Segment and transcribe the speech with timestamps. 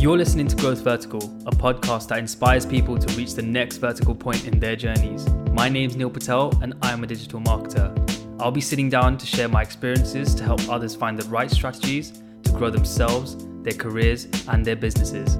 [0.00, 4.14] You're listening to Growth Vertical, a podcast that inspires people to reach the next vertical
[4.14, 5.28] point in their journeys.
[5.52, 7.92] My name's Neil Patel, and I'm a digital marketer.
[8.40, 12.12] I'll be sitting down to share my experiences to help others find the right strategies
[12.44, 15.36] to grow themselves, their careers, and their businesses.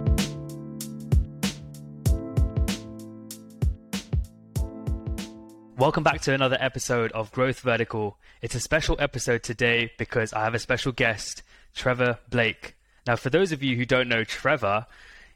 [5.79, 8.19] Welcome back to another episode of Growth Vertical.
[8.43, 12.77] It's a special episode today because I have a special guest, Trevor Blake.
[13.07, 14.87] Now, for those of you who don't know Trevor,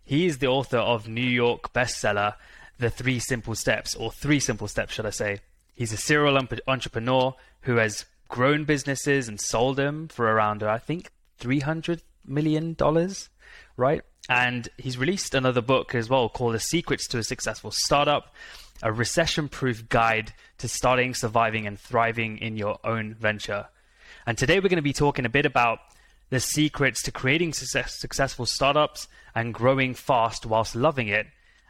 [0.05, 2.35] he is the author of New York bestseller,
[2.79, 5.41] The Three Simple Steps, or Three Simple Steps, should I say.
[5.75, 11.11] He's a serial entrepreneur who has grown businesses and sold them for around, I think,
[11.41, 12.77] $300 million,
[13.77, 14.03] right?
[14.29, 18.33] And he's released another book as well called The Secrets to a Successful Startup
[18.83, 23.67] a recession proof guide to starting, surviving, and thriving in your own venture.
[24.27, 25.79] And today we're going to be talking a bit about
[26.35, 31.27] the secrets to creating success, successful startups and growing fast whilst loving it.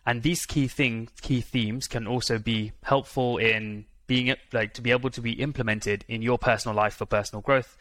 [0.06, 4.90] And these key things, key themes can also be helpful in being like to be
[4.90, 7.76] able to be implemented in your personal life for personal growth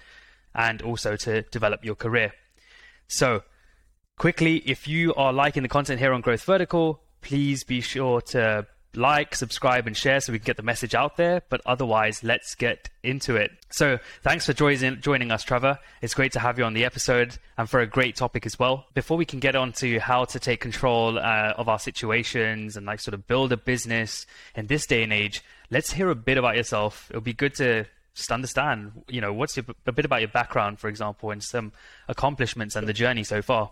[0.54, 2.34] and also to develop your career.
[3.08, 3.44] So,
[4.18, 8.68] quickly, if you are liking the content here on Growth Vertical, please be sure to
[8.96, 11.42] like, subscribe, and share so we can get the message out there.
[11.50, 13.52] But otherwise, let's get into it.
[13.70, 15.80] So, thanks for joining us, Trevor.
[16.02, 18.86] It's great to have you on the episode and for a great topic as well.
[18.94, 22.86] Before we can get on to how to take control uh, of our situations and
[22.86, 26.38] like sort of build a business in this day and age, let's hear a bit
[26.38, 27.08] about yourself.
[27.10, 30.80] It'll be good to just understand, you know, what's your, a bit about your background,
[30.80, 31.72] for example, and some
[32.08, 33.72] accomplishments and the journey so far.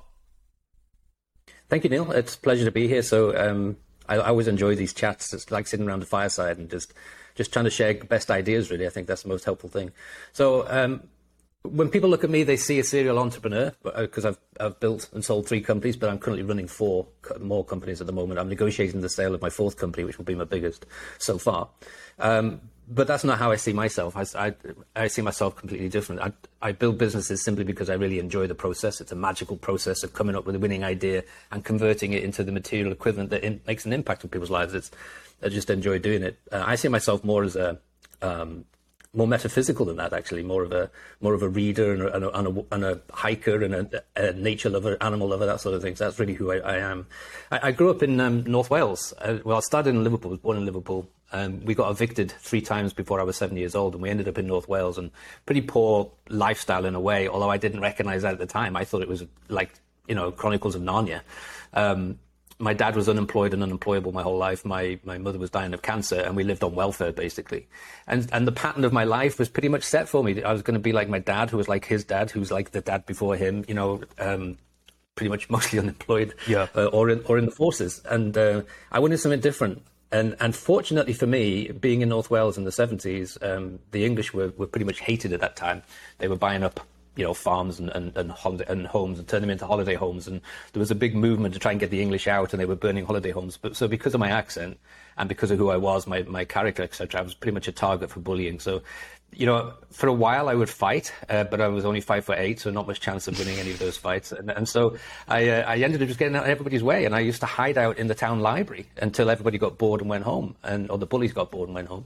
[1.69, 2.11] Thank you, Neil.
[2.11, 3.01] It's a pleasure to be here.
[3.01, 3.77] So, um,
[4.11, 5.33] I, I always enjoy these chats.
[5.33, 6.93] It's like sitting around the fireside and just
[7.35, 8.69] just trying to share best ideas.
[8.69, 9.91] Really, I think that's the most helpful thing.
[10.33, 11.03] So um,
[11.63, 15.09] when people look at me, they see a serial entrepreneur because uh, I've I've built
[15.13, 17.07] and sold three companies, but I'm currently running four
[17.39, 18.39] more companies at the moment.
[18.39, 20.85] I'm negotiating the sale of my fourth company, which will be my biggest
[21.17, 21.69] so far.
[22.19, 24.15] Um, but that's not how I see myself.
[24.17, 24.53] I, I,
[24.95, 26.21] I see myself completely different.
[26.21, 26.31] I,
[26.61, 28.99] I, build businesses simply because I really enjoy the process.
[28.99, 32.43] It's a magical process of coming up with a winning idea and converting it into
[32.43, 34.73] the material equivalent that in, makes an impact on people's lives.
[34.73, 34.91] It's,
[35.41, 36.39] I just enjoy doing it.
[36.51, 37.79] Uh, I see myself more as a
[38.21, 38.65] um,
[39.13, 40.43] more metaphysical than that, actually.
[40.43, 40.89] More of a
[41.19, 44.03] more of a reader and a, and a, and a, and a hiker and a,
[44.15, 45.95] a, nature lover, animal lover, that sort of thing.
[45.95, 47.07] So that's really who I, I am.
[47.51, 49.13] I, I, grew up in um, North Wales.
[49.17, 50.31] Uh, well, I started in Liverpool.
[50.31, 51.09] Was born in Liverpool.
[51.31, 54.27] Um, we got evicted three times before I was seven years old, and we ended
[54.27, 54.97] up in North Wales.
[54.97, 55.11] And
[55.45, 57.27] pretty poor lifestyle in a way.
[57.27, 59.73] Although I didn't recognise that at the time, I thought it was like
[60.07, 61.21] you know Chronicles of Narnia.
[61.73, 62.19] Um,
[62.61, 64.63] my dad was unemployed and unemployable my whole life.
[64.63, 67.67] My my mother was dying of cancer, and we lived on welfare basically.
[68.07, 70.41] And and the pattern of my life was pretty much set for me.
[70.43, 72.71] I was going to be like my dad, who was like his dad, who's like
[72.71, 73.65] the dad before him.
[73.67, 74.01] You know.
[74.19, 74.57] Um,
[75.15, 76.67] pretty much mostly unemployed, yeah.
[76.73, 79.83] Uh, or in or in the forces, and uh, I wanted something different.
[80.11, 84.33] And, and fortunately for me, being in North Wales in the 70s, um, the English
[84.33, 85.83] were, were pretty much hated at that time.
[86.17, 86.81] They were buying up
[87.15, 90.27] you know farms and and and, holiday, and homes and turn them into holiday homes
[90.27, 90.39] and
[90.71, 92.75] there was a big movement to try and get the English out and they were
[92.75, 94.79] burning holiday homes but so because of my accent
[95.17, 97.71] and because of who I was my my character etc I was pretty much a
[97.71, 98.59] target for bullying.
[98.59, 98.81] So
[99.33, 102.39] you know for a while I would fight uh, but I was only five foot
[102.39, 104.31] eight so not much chance of winning any of those fights.
[104.31, 107.05] And, and so I uh, I ended up just getting out of everybody's way.
[107.05, 110.09] And I used to hide out in the town library until everybody got bored and
[110.09, 112.05] went home and or the bullies got bored and went home.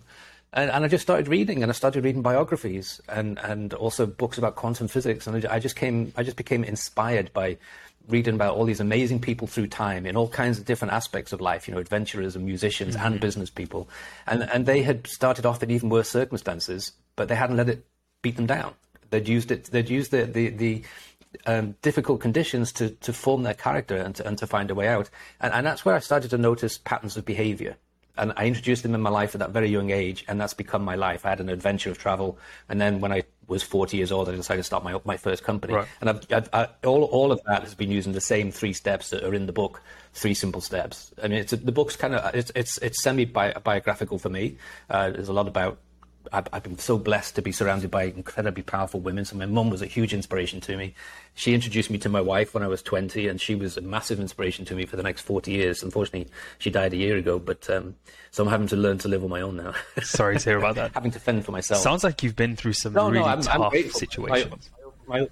[0.56, 4.38] And, and, I just started reading, and I started reading biographies and, and also books
[4.38, 7.58] about quantum physics, and I just came, I just became inspired by
[8.08, 11.42] reading about all these amazing people through time in all kinds of different aspects of
[11.42, 13.06] life, you know, adventurers and musicians mm-hmm.
[13.06, 13.90] and business people,
[14.28, 17.86] and and they had started off in even worse circumstances, but they hadn't let it
[18.22, 18.74] beat them down.
[19.10, 20.84] They'd used it, they'd used the the, the
[21.46, 24.88] um, difficult conditions to, to form their character and to, and to find a way
[24.88, 25.10] out.
[25.42, 27.76] And, and that's where I started to notice patterns of behavior
[28.18, 30.84] and I introduced them in my life at that very young age, and that's become
[30.84, 31.26] my life.
[31.26, 32.38] I had an adventure of travel,
[32.70, 35.44] and then when I was 40 years old, I decided to start my my first
[35.44, 35.74] company.
[35.74, 35.88] Right.
[36.02, 39.10] And I've, I've, I, all all of that has been using the same three steps
[39.10, 39.82] that are in the book,
[40.14, 41.14] three simple steps.
[41.22, 44.58] I mean, it's the book's kind of it's it's it's semi biographical for me.
[44.90, 45.78] Uh, there's a lot about
[46.32, 49.26] I've, I've, been so blessed to be surrounded by incredibly powerful women.
[49.26, 50.94] So my mum was a huge inspiration to me.
[51.34, 54.20] She introduced me to my wife when I was 20, and she was a massive
[54.20, 55.84] inspiration to me for the next 40 years.
[55.84, 57.96] Unfortunately, she died a year ago, but um,
[58.32, 59.74] so I'm having to learn to live on my own now.
[60.02, 60.92] Sorry to hear about that.
[60.94, 61.82] having to fend for myself.
[61.82, 64.70] Sounds like you've been through some no, really no, I'm, tough I'm situations.
[65.08, 65.28] My, my,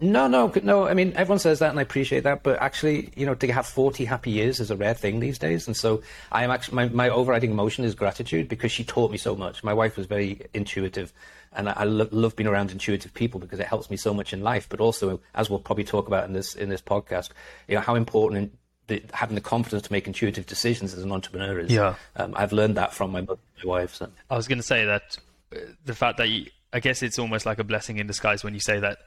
[0.00, 0.86] no, no, no.
[0.86, 2.42] I mean, everyone says that, and I appreciate that.
[2.42, 5.66] But actually, you know, to have 40 happy years is a rare thing these days.
[5.66, 6.02] And so,
[6.32, 9.62] I am actually my, my overriding emotion is gratitude because she taught me so much.
[9.62, 11.12] My wife was very intuitive,
[11.52, 14.32] and I, I lo- love being around intuitive people because it helps me so much
[14.32, 14.68] in life.
[14.68, 17.30] But also, as we'll probably talk about in this in this podcast,
[17.68, 18.52] you know how important
[18.90, 21.70] the, having the confidence to make intuitive decisions as an entrepreneur is.
[21.70, 21.94] Yeah.
[22.16, 23.94] Um, I've learned that from my, mother, my wife.
[23.94, 24.10] So.
[24.28, 25.16] I was going to say that
[25.54, 28.52] uh, the fact that you, I guess it's almost like a blessing in disguise when
[28.52, 28.98] you say that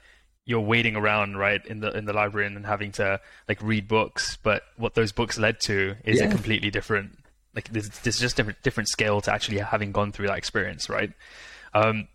[0.45, 3.87] you're waiting around right in the in the library and then having to like read
[3.87, 6.27] books, but what those books led to is Yeah.
[6.27, 7.17] a completely different
[7.55, 11.11] like there's, there's just different different scale to actually having gone through that experience, right?
[11.73, 12.07] Um,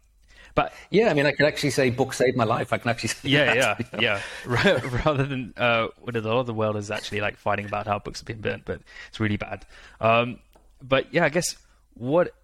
[0.54, 2.72] but Yeah, I mean, I can actually say book saved my life.
[2.72, 4.20] I can actually say yeah, that, yeah, you know.
[4.44, 4.80] yeah.
[5.04, 7.98] Rather than uh, what a lot of the world is actually like fighting about how
[8.00, 9.64] books have been burnt, but it's really bad.
[10.00, 10.40] Um,
[10.82, 11.56] but yeah, I guess
[11.94, 12.34] what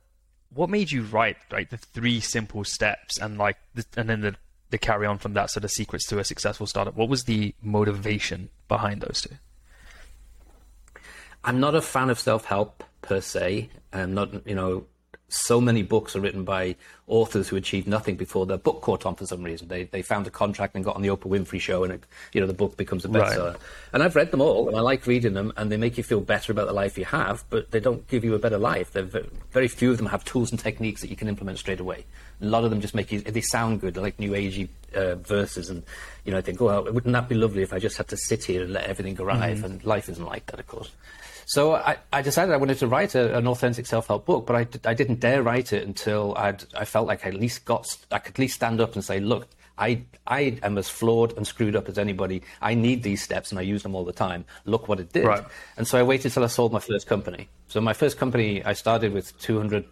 [0.55, 4.37] what made you write like the three simple steps and like the, and then the
[4.75, 6.97] the carry on from that sort of secrets to a successful startup?
[6.97, 9.37] What was the motivation behind those two?
[11.44, 13.71] I'm not a fan of self help per se.
[13.93, 14.87] I'm not, you know,
[15.35, 16.77] so many books are written by
[17.07, 19.69] authors who achieved nothing before their book caught on for some reason.
[19.69, 22.41] They they found a contract and got on the Oprah Winfrey show, and it, you
[22.41, 23.23] know the book becomes a Right.
[23.37, 23.57] bestseller.
[23.93, 26.21] And I've read them all, and I like reading them, and they make you feel
[26.21, 28.93] better about the life you have, but they don't give you a better life.
[28.93, 31.81] They're ve- very few of them have tools and techniques that you can implement straight
[31.81, 32.05] away.
[32.41, 33.21] A lot of them just make you.
[33.21, 33.97] They sound good.
[33.97, 35.83] Like new agey uh, verses, and
[36.25, 38.45] you know, I think, well, wouldn't that be lovely if I just had to sit
[38.45, 39.63] here and let everything arrive?
[39.65, 40.91] And life isn't like that, of course.
[41.46, 44.94] So I, I decided I wanted to write a, an authentic self-help book, but I
[44.94, 48.35] didn't dare write it until I'd, I felt like I at least got, I could
[48.35, 51.88] at least stand up and say, look, I, I am as flawed and screwed up
[51.88, 52.43] as anybody.
[52.62, 54.44] I need these steps and I use them all the time.
[54.64, 55.25] Look what it did.
[55.25, 55.44] Right.
[55.76, 57.49] And so I waited till I sold my first company.
[57.69, 59.85] So my first company, I started with 200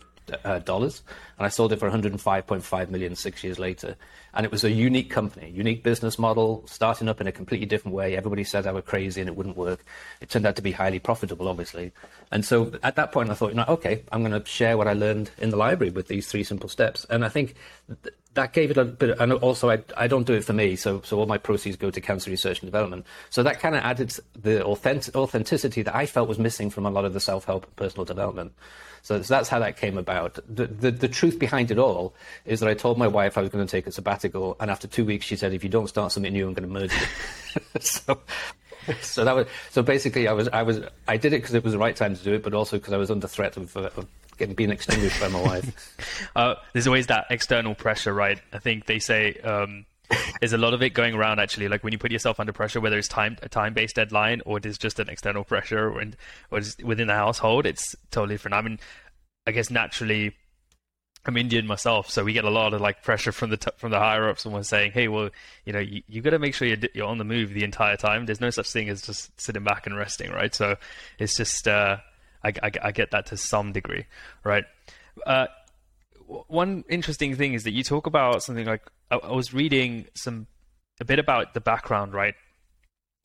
[0.45, 1.03] uh, dollars,
[1.39, 3.97] and I sold it for 105.5 million six years later.
[4.35, 7.95] And it was a unique company, unique business model, starting up in a completely different
[7.95, 8.17] way.
[8.17, 9.85] Everybody said I were crazy and it wouldn't work.
[10.21, 11.93] It turned out to be highly profitable, obviously.
[12.31, 14.89] And so at that point, I thought, you know, okay, I'm going to share what
[14.89, 17.05] I learned in the library with these three simple steps.
[17.11, 17.57] And I think
[18.03, 19.19] th- that gave it a bit.
[19.19, 21.91] And also, I, I don't do it for me, so so all my proceeds go
[21.91, 23.07] to cancer research and development.
[23.31, 26.91] So that kind of added the authentic, authenticity that I felt was missing from a
[26.91, 28.53] lot of the self-help and personal development.
[29.03, 30.39] So, so that's how that came about.
[30.49, 32.15] The, the the truth behind it all
[32.47, 34.87] is that I told my wife I was going to take a sabbatical, and after
[34.87, 37.61] two weeks, she said, "If you don't start something new, I'm going to murder you."
[37.81, 38.19] so.
[39.01, 41.73] So that was so basically I was I was I did it because it was
[41.73, 44.09] the right time to do it, but also because I was under threat of, of
[44.43, 45.97] getting being extinguished by my wife.
[46.35, 48.41] Uh, there's always that external pressure, right?
[48.55, 49.85] I think they say um,
[50.41, 51.69] there's a lot of it going around actually.
[51.69, 54.57] Like when you put yourself under pressure, whether it's time a time based deadline or
[54.59, 56.15] it is just an external pressure, or, in,
[56.51, 58.55] or within the household, it's totally different.
[58.55, 58.79] I mean,
[59.47, 60.35] I guess naturally.
[61.25, 63.93] I'm Indian myself, so we get a lot of like pressure from the t- from
[63.93, 64.43] the higher ups.
[64.43, 65.31] Someone saying, "Hey, well,
[65.65, 67.97] you know, you, you got to make sure you're, you're on the move the entire
[67.97, 68.27] time.
[68.27, 70.75] There's no such thing as just sitting back and resting, right?" So
[71.21, 71.99] it's just uh,
[72.45, 74.07] I, I, I get that to some degree,
[74.45, 74.65] right?
[75.27, 75.47] Uh,
[76.49, 80.47] one interesting thing is that you talk about something like I, I was reading some
[81.01, 82.35] a bit about the background, right?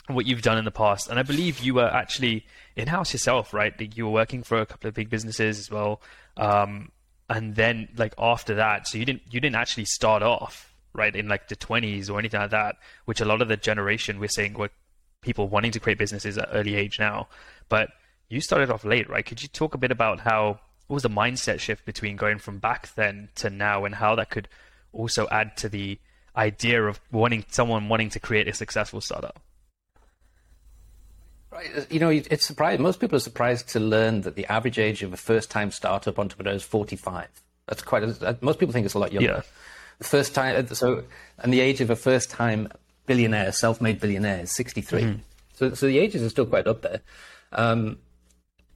[0.08, 3.54] What you've done in the past, and I believe you were actually in house yourself,
[3.54, 3.74] right?
[3.96, 6.02] You were working for a couple of big businesses as well,
[6.38, 6.92] um,
[7.30, 11.28] and then like after that, so you didn't you didn't actually start off right in
[11.28, 14.54] like the 20s or anything like that, which a lot of the generation we're seeing
[14.54, 14.70] were
[15.22, 17.28] people wanting to create businesses at early age now,
[17.68, 17.90] but
[18.30, 19.26] you started off late, right?
[19.26, 22.60] Could you talk a bit about how what was the mindset shift between going from
[22.60, 24.48] back then to now, and how that could
[24.94, 26.00] also add to the
[26.36, 29.42] idea of wanting someone wanting to create a successful startup?
[31.52, 31.70] Right.
[31.76, 32.82] Uh, you know, it's surprising.
[32.82, 36.54] Most people are surprised to learn that the average age of a first-time startup entrepreneur
[36.54, 37.28] is 45.
[37.68, 38.04] That's quite.
[38.04, 39.28] A, most people think it's a lot younger.
[39.28, 39.42] Yeah.
[40.00, 41.04] The first time, uh, so,
[41.40, 42.70] and the age of a first-time
[43.08, 45.02] billionaire, self-made billionaire, is 63.
[45.02, 45.20] Mm-hmm.
[45.54, 47.02] So, so the ages are still quite up there.
[47.52, 47.98] Um,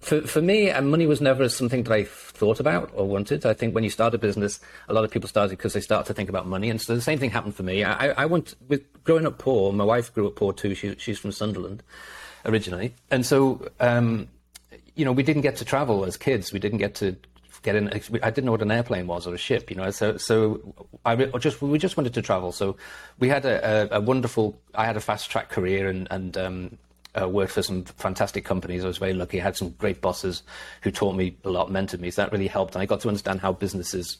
[0.01, 3.46] for for me, uh, money was never something that I thought about or wanted.
[3.46, 6.08] I think when you start a business, a lot of people started because they start
[6.08, 7.84] to think about money, and so the same thing happened for me.
[7.84, 9.72] I, I went with growing up poor.
[9.72, 10.74] My wife grew up poor too.
[10.74, 11.84] She, she's from Sunderland
[12.46, 14.27] originally, and so um,
[14.96, 16.51] you know we didn't get to travel as kids.
[16.51, 17.15] We didn't get to
[17.62, 17.89] get in.
[17.89, 19.70] I didn't know what an airplane was or a ship.
[19.70, 20.74] You know, so so
[21.05, 22.51] I just we just wanted to travel.
[22.51, 22.75] So
[23.20, 24.60] we had a, a, a wonderful.
[24.74, 26.38] I had a fast track career and and.
[26.38, 26.77] Um,
[27.20, 28.84] uh, worked for some fantastic companies.
[28.84, 29.39] I was very lucky.
[29.39, 30.44] I had some great bosses
[30.82, 32.12] who taught me a lot, mentored me.
[32.12, 32.75] So that really helped.
[32.75, 34.18] And I got to understand how businesses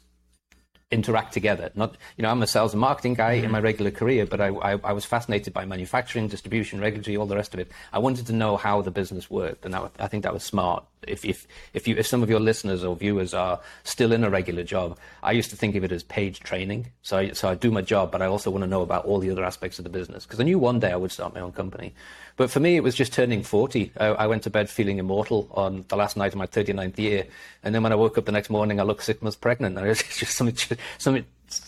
[0.92, 1.72] interact together.
[1.74, 4.48] Not, you know, I'm a sales and marketing guy in my regular career, but I,
[4.48, 7.72] I, I was fascinated by manufacturing, distribution, regulatory, all the rest of it.
[7.94, 10.84] I wanted to know how the business worked, and that, I think that was smart.
[11.08, 14.30] If, if, if you, if some of your listeners or viewers are still in a
[14.30, 16.92] regular job, I used to think of it as paid training.
[17.02, 19.20] So I, so I do my job, but I also want to know about all
[19.20, 21.42] the other aspects of the business because I knew one day I would start my
[21.42, 21.94] own company.
[22.42, 23.92] But for me, it was just turning 40.
[23.98, 27.28] I, I went to bed feeling immortal on the last night of my 39th year.
[27.62, 29.78] And then when I woke up the next morning, I looked six months pregnant.
[29.78, 31.24] And it was just something, something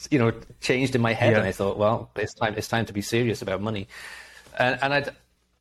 [0.09, 1.37] you know, changed in my head, Yeah.
[1.37, 2.55] and I thought, well, it's time.
[2.57, 3.87] It's time to be serious about money.
[4.57, 5.05] And, and I,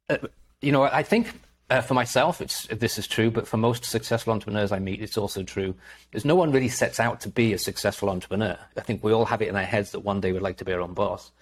[0.08, 0.16] uh,
[0.62, 1.38] you know, I think
[1.68, 5.18] uh, for myself, it's this is true, but for most successful entrepreneurs I meet, it's
[5.18, 5.74] also true.
[6.12, 8.58] Is no one really sets out to be a successful entrepreneur.
[8.78, 10.64] I think we all have it in our heads that one day we'd like to
[10.64, 11.32] be our own boss.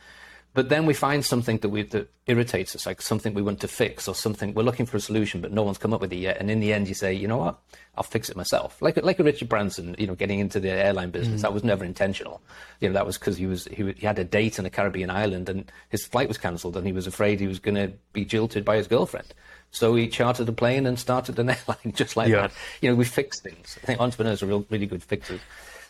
[0.52, 3.68] But then we find something that we that irritates us, like something we want to
[3.68, 6.16] fix, or something we're looking for a solution, but no one's come up with it
[6.16, 6.38] yet.
[6.40, 7.58] And in the end, you say, you know what,
[7.96, 8.82] I'll fix it myself.
[8.82, 11.38] Like like a Richard Branson, you know, getting into the airline business.
[11.38, 11.42] Mm.
[11.42, 12.42] That was never intentional.
[12.80, 15.08] You know, that was because he was he, he had a date in a Caribbean
[15.10, 18.24] island, and his flight was cancelled, and he was afraid he was going to be
[18.24, 19.32] jilted by his girlfriend.
[19.70, 22.48] So he chartered a plane and started an airline just like Yeah.
[22.48, 22.52] that.
[22.80, 23.78] You know, we fix things.
[23.84, 25.40] I think entrepreneurs are real, really good fixers.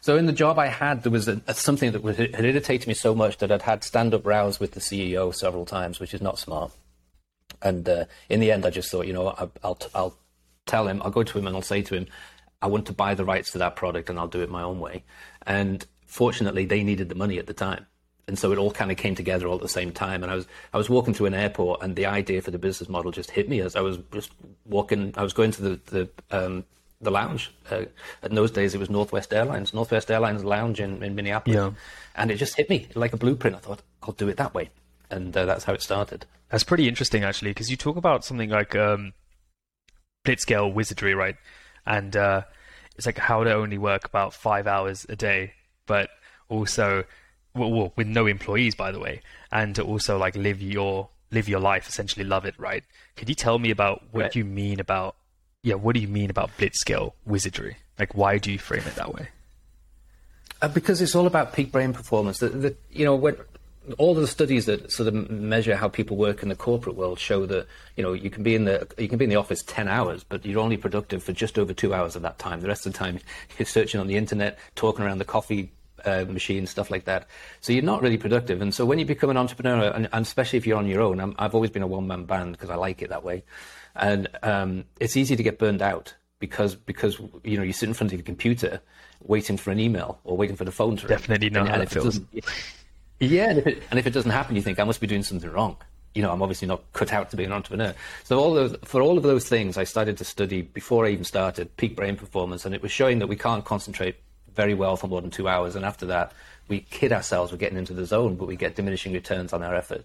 [0.00, 2.88] So in the job I had, there was a, a, something that was, had irritated
[2.88, 6.22] me so much that I'd had stand-up rows with the CEO several times, which is
[6.22, 6.72] not smart.
[7.62, 10.16] And uh, in the end, I just thought, you know, I, I'll I'll
[10.66, 12.06] tell him, I'll go to him and I'll say to him,
[12.62, 14.80] I want to buy the rights to that product and I'll do it my own
[14.80, 15.04] way.
[15.46, 17.86] And fortunately, they needed the money at the time.
[18.28, 20.22] And so it all kind of came together all at the same time.
[20.22, 22.88] And I was I was walking through an airport, and the idea for the business
[22.88, 24.30] model just hit me as I was just
[24.64, 25.12] walking.
[25.16, 26.64] I was going to the the um,
[27.00, 27.50] the lounge.
[27.70, 27.84] Uh,
[28.22, 31.56] in those days, it was Northwest Airlines, Northwest Airlines Lounge in, in Minneapolis.
[31.56, 31.70] Yeah.
[32.14, 33.56] And it just hit me like a blueprint.
[33.56, 34.70] I thought I'll do it that way,
[35.10, 36.26] and uh, that's how it started.
[36.50, 39.12] That's pretty interesting, actually, because you talk about something like um,
[40.24, 41.36] blitzscale wizardry, right?
[41.86, 42.42] And uh,
[42.96, 45.54] it's like how to only work about five hours a day,
[45.86, 46.10] but
[46.48, 47.04] also
[47.54, 51.48] well, well, with no employees, by the way, and to also like live your live
[51.48, 52.84] your life, essentially love it, right?
[53.16, 54.34] Could you tell me about what Right.
[54.36, 55.14] you mean about
[55.62, 55.74] yeah?
[55.74, 57.76] What do you mean about blitzscale wizardry?
[57.98, 59.28] Like, why do you frame it that way?
[60.62, 62.38] Uh, because it's all about peak brain performance.
[62.38, 63.36] The, the, you know, when,
[63.98, 67.18] all of the studies that sort of measure how people work in the corporate world
[67.18, 69.62] show that you know you can be in the you can be in the office
[69.62, 72.60] ten hours, but you're only productive for just over two hours of that time.
[72.60, 73.18] The rest of the time
[73.58, 75.72] you're searching on the internet, talking around the coffee
[76.04, 77.26] uh, machine, stuff like that.
[77.60, 78.60] So you're not really productive.
[78.62, 81.20] And so when you become an entrepreneur, and, and especially if you're on your own,
[81.20, 83.44] I'm, I've always been a one man band because I like it that way,
[83.96, 87.94] and um, it's easy to get burned out because because you know you sit in
[87.94, 88.80] front of your computer
[89.22, 91.16] waiting for an email or waiting for the phone to ring.
[91.18, 92.04] Definitely And- how and if it feels.
[92.18, 92.44] doesn't-
[93.18, 95.22] Yeah, and if, it, and if it doesn't happen, you think I must be doing
[95.22, 95.76] something wrong.
[96.14, 97.94] You know, I'm obviously not cut out to be an entrepreneur.
[98.24, 101.24] So all those, for all of those things, I started to study before I even
[101.24, 104.16] started peak brain performance, and it was showing that we can't concentrate
[104.56, 106.32] very well for more than two hours, and after that,
[106.68, 109.74] we kid ourselves we're getting into the zone, but we get diminishing returns on our
[109.74, 110.04] effort.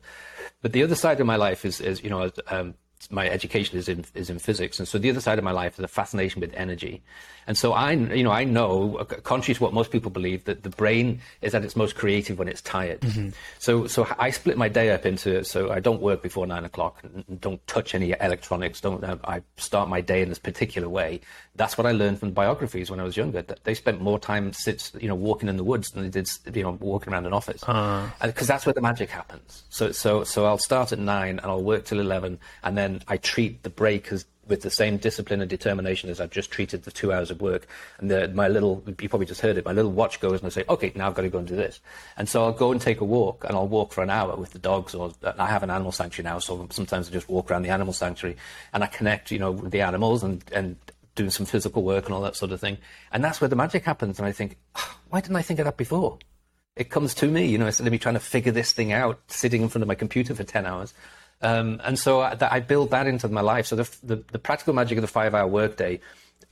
[0.62, 2.74] But the other side of my life is, is you know, um,
[3.10, 5.78] my education is in is in physics, and so the other side of my life
[5.78, 7.04] is a fascination with energy.
[7.48, 10.64] And so I, you know, I know, uh, contrary to what most people believe, that
[10.64, 13.06] the brain is at its most creative when it's tired.
[13.60, 15.44] So, so I split my day up into.
[15.44, 17.02] So I don't work before nine o'clock.
[17.04, 18.82] and Don't touch any electronics.
[18.82, 19.04] Don't.
[19.04, 21.22] Uh, I start my day in this particular way.
[21.56, 23.42] That's what I learned from biographies when I was younger.
[23.42, 26.30] That they spent more time sits, you know, walking in the woods than they did,
[26.54, 27.64] you know, walking around an office.
[28.22, 29.64] Because that's where the magic happens.
[29.70, 33.18] So, so, so I'll start at nine and I'll work till eleven, and then I
[33.18, 36.92] treat the break as with the same discipline and determination as I've just treated the
[36.92, 37.68] two hours of work.
[38.00, 40.50] And the, my little, you probably just heard it, my little watch goes and I
[40.50, 41.80] say, okay, now I've got to go and do this.
[42.18, 44.52] And so I'll go and take a walk and I'll walk for an hour with
[44.52, 46.40] the dogs or I have an animal sanctuary now.
[46.40, 48.38] So sometimes I just walk around the animal sanctuary
[48.74, 50.76] and I connect, you know, with the animals and, and
[51.16, 52.78] doing some physical work and all that sort of thing.
[53.12, 54.20] And that's where the magic happens.
[54.20, 56.20] And I think, "Ah, why didn't I think of that before?
[56.76, 59.20] it comes to me, you know, instead of me trying to figure this thing out,
[59.28, 60.94] sitting in front of my computer for 10 hours.
[61.42, 63.68] Um, and so I, I build that into my life.
[63.68, 66.00] So the, the, the practical magic of the five hour workday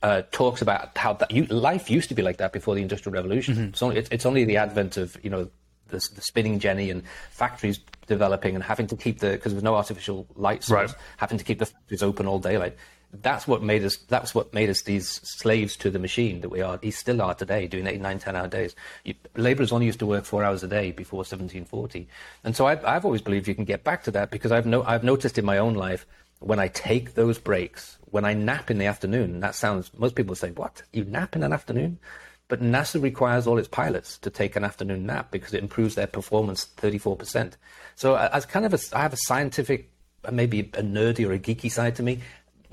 [0.01, 3.13] uh, talks about how that you, life used to be like that before the industrial
[3.13, 3.69] revolution.
[3.69, 5.49] It's, only, it's, it's only the advent of, you know,
[5.87, 9.75] the, the spinning jenny and factories developing and having to keep the, because there's no
[9.75, 11.01] artificial light source, Right.
[11.17, 12.75] having to keep the factories open all daylight.
[13.21, 13.97] That's what made us.
[13.97, 16.79] That's what made us these slaves to the machine that we are.
[16.81, 18.75] We still are today, doing eight, nine, ten hour days.
[19.03, 22.07] You, laborers only used to work four hours a day before 1740,
[22.43, 24.83] and so I've, I've always believed you can get back to that because I've no,
[24.83, 26.07] I've noticed in my own life
[26.39, 29.41] when I take those breaks, when I nap in the afternoon.
[29.41, 29.91] That sounds.
[29.95, 30.81] Most people say, "What?
[30.91, 31.99] You nap in an afternoon?"
[32.47, 36.07] But NASA requires all its pilots to take an afternoon nap because it improves their
[36.07, 37.53] performance 34%.
[37.95, 39.89] So uh, as kind of a, I have a scientific,
[40.25, 42.19] uh, maybe a nerdy or a geeky side to me.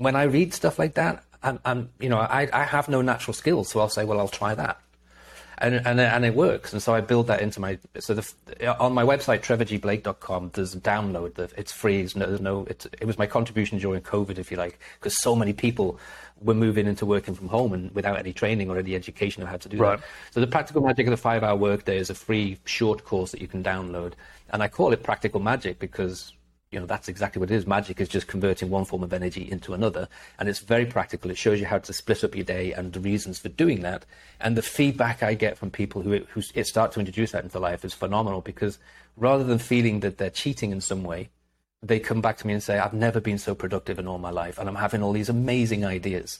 [0.01, 3.35] When I read stuff like that, I'm, I'm you know, I, I have no natural
[3.35, 4.79] skills, so I'll say, well, I'll try that.
[5.59, 6.73] And, and, and it works.
[6.73, 8.25] And so I build that into my, so the,
[8.79, 11.97] on my website, trevorgblake.com, there's a download that it's free.
[11.99, 15.21] There's no, there's no it's, it was my contribution during COVID, if you like, because
[15.21, 15.99] so many people
[16.41, 19.57] were moving into working from home and without any training or any education of how
[19.57, 19.99] to do Right.
[19.99, 20.05] that.
[20.31, 23.39] So the practical magic of the five hour workday is a free short course that
[23.39, 24.13] you can download.
[24.49, 26.33] And I call it practical magic because
[26.71, 27.67] you know that's exactly what it is.
[27.67, 30.07] Magic is just converting one form of energy into another,
[30.39, 30.93] and it's very mm-hmm.
[30.93, 31.29] practical.
[31.29, 34.05] It shows you how to split up your day and the reasons for doing that.
[34.39, 37.83] And the feedback I get from people who who start to introduce that into life
[37.83, 38.79] is phenomenal because
[39.17, 41.29] rather than feeling that they're cheating in some way,
[41.83, 44.31] they come back to me and say, "I've never been so productive in all my
[44.31, 46.39] life, and I'm having all these amazing ideas."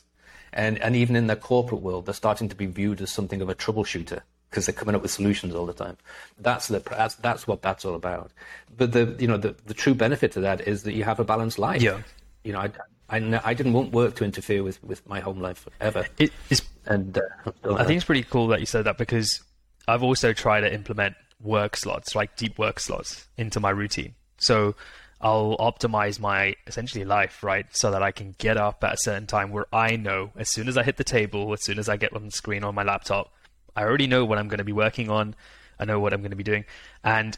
[0.54, 3.50] And and even in the corporate world, they're starting to be viewed as something of
[3.50, 5.98] a troubleshooter because they're coming up with solutions all the time.
[6.38, 8.32] That's the that's, that's what that's all about.
[8.78, 11.24] But the you know the, the true benefit to that is that you have a
[11.24, 11.82] balanced life.
[11.82, 12.02] Yeah.
[12.44, 12.72] You know, I,
[13.10, 16.06] I, I didn't want work to interfere with, with my home life ever.
[16.18, 19.44] It is, and uh, I think it's pretty cool that you said that because
[19.88, 24.16] I've also tried to implement work slots, like deep work slots, into my routine.
[24.38, 24.76] So
[25.22, 27.66] I'll optimize my essentially life, right?
[27.76, 30.68] So that I can get up at a certain time where I know as soon
[30.68, 32.84] as I hit the table, as soon as I get on the screen on my
[32.84, 33.32] laptop,
[33.76, 35.36] I already know what I'm going to be working on.
[35.80, 36.66] I know what I'm going to be doing.
[37.04, 37.38] And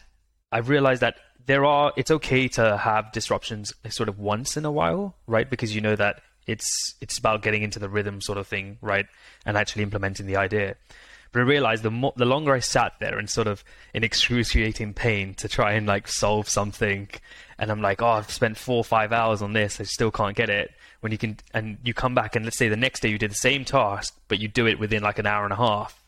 [0.52, 4.72] I've realized that there are, it's okay to have disruptions sort of once in a
[4.72, 5.50] while, right?
[5.50, 9.06] Because you know that it's, it's about getting into the rhythm sort of thing, right?
[9.46, 10.76] And actually implementing the idea.
[11.34, 13.64] But I realized the more, the longer I sat there and sort of
[13.94, 17.10] in excruciating pain to try and like solve something,
[17.58, 20.36] and I'm like, oh, I've spent four or five hours on this, I still can't
[20.36, 20.72] get it.
[21.02, 23.32] When you can, and you come back and let's say the next day you did
[23.32, 26.03] the same task, but you do it within like an hour and a half,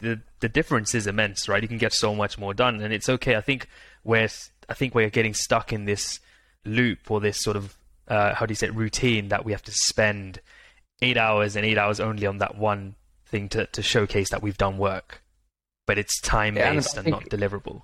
[0.00, 1.62] the the difference is immense, right?
[1.62, 3.36] You can get so much more done, and it's okay.
[3.36, 3.68] I think
[4.04, 4.28] we're
[4.68, 6.20] I think we're getting stuck in this
[6.64, 7.76] loop or this sort of
[8.08, 10.40] uh, how do you say it, routine that we have to spend
[11.02, 12.94] eight hours and eight hours only on that one
[13.26, 15.22] thing to to showcase that we've done work,
[15.86, 17.82] but it's time based yeah, and, and not deliverable.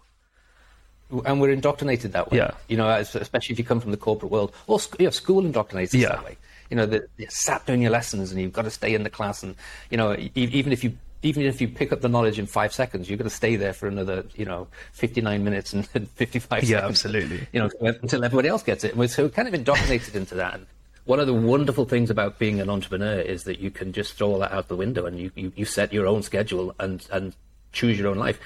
[1.27, 2.39] And we're indoctrinated that way.
[2.39, 2.53] Yeah.
[2.67, 5.89] You know, especially if you come from the corporate world, or you know, school indoctrinates
[5.89, 6.09] us yeah.
[6.09, 6.37] that way.
[6.71, 9.43] You know, the, sat doing your lessons and you've got to stay in the class,
[9.43, 9.55] and
[9.91, 13.09] you know, even if you even if you pick up the knowledge in five seconds,
[13.09, 16.91] you're going to stay there for another, you know, 59 minutes and 55 yeah, seconds.
[16.91, 17.49] absolutely.
[17.53, 18.91] You know, until everybody else gets it.
[18.91, 20.55] And we're so kind of indoctrinated into that.
[20.55, 20.67] And
[21.07, 24.33] one of the wonderful things about being an entrepreneur is that you can just throw
[24.33, 27.35] all that out the window and you, you, you set your own schedule and, and
[27.73, 28.39] choose your own life.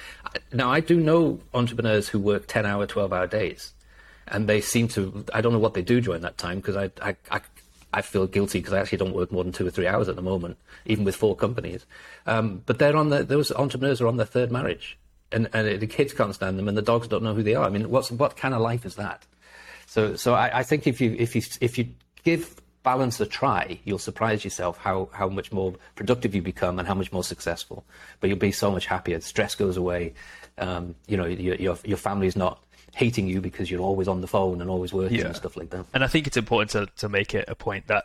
[0.52, 3.72] Now, I do know entrepreneurs who work 10 hour, 12 hour days.
[4.28, 6.90] And they seem to, I don't know what they do during that time because I,
[7.02, 7.40] I, I
[7.92, 10.16] I feel guilty because I actually don't work more than two or three hours at
[10.16, 11.86] the moment, even with four companies.
[12.26, 14.98] Um, but they're on the, those entrepreneurs are on their third marriage,
[15.32, 17.64] and, and the kids can't stand them, and the dogs don't know who they are.
[17.64, 19.24] I mean, what's what kind of life is that?
[19.86, 21.88] So, so I, I think if you if you if you
[22.24, 26.88] give balance a try, you'll surprise yourself how, how much more productive you become and
[26.88, 27.84] how much more successful.
[28.20, 29.20] But you'll be so much happier.
[29.20, 30.14] Stress goes away.
[30.56, 32.62] Um, you know, your, your, your family's not
[32.98, 35.26] hating you because you're always on the phone and always working yeah.
[35.26, 35.86] and stuff like that.
[35.94, 38.04] And I think it's important to, to make it a point that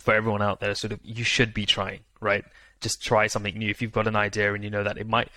[0.00, 2.44] for everyone out there, sort of, you should be trying, right?
[2.82, 3.70] Just try something new.
[3.70, 5.28] If you've got an idea and you know that it might,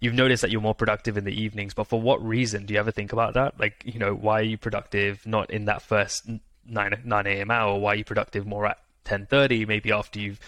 [0.00, 2.66] you've noticed that you're more productive in the evenings, but for what reason?
[2.66, 3.60] Do you ever think about that?
[3.60, 6.28] Like, you know, why are you productive not in that first
[6.66, 7.52] 9, 9 a.m.
[7.52, 7.78] hour?
[7.78, 10.40] Why are you productive more at 10.30, maybe after you've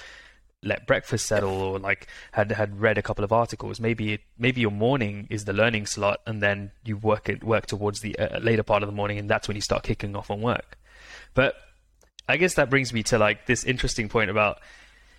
[0.62, 4.60] let breakfast settle or like had had read a couple of articles maybe it, maybe
[4.60, 8.38] your morning is the learning slot and then you work it work towards the uh,
[8.40, 10.78] later part of the morning and that's when you start kicking off on work.
[11.34, 11.54] But
[12.28, 14.58] i guess that brings me to like this interesting point about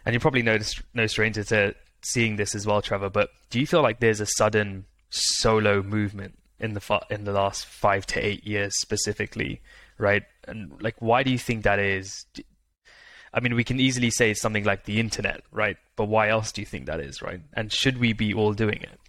[0.06, 0.58] and you're probably no,
[0.93, 4.26] no stranger to seeing this as well trevor but do you feel like there's a
[4.26, 9.62] sudden solo movement in the in the last 5 to 8 years specifically
[9.97, 10.23] right?
[10.47, 12.26] And like why do you think that is
[13.34, 15.78] I mean, we can easily say something like the internet, right?
[15.96, 17.42] But why else do you think that is, right?
[17.54, 19.00] And should we be all doing it?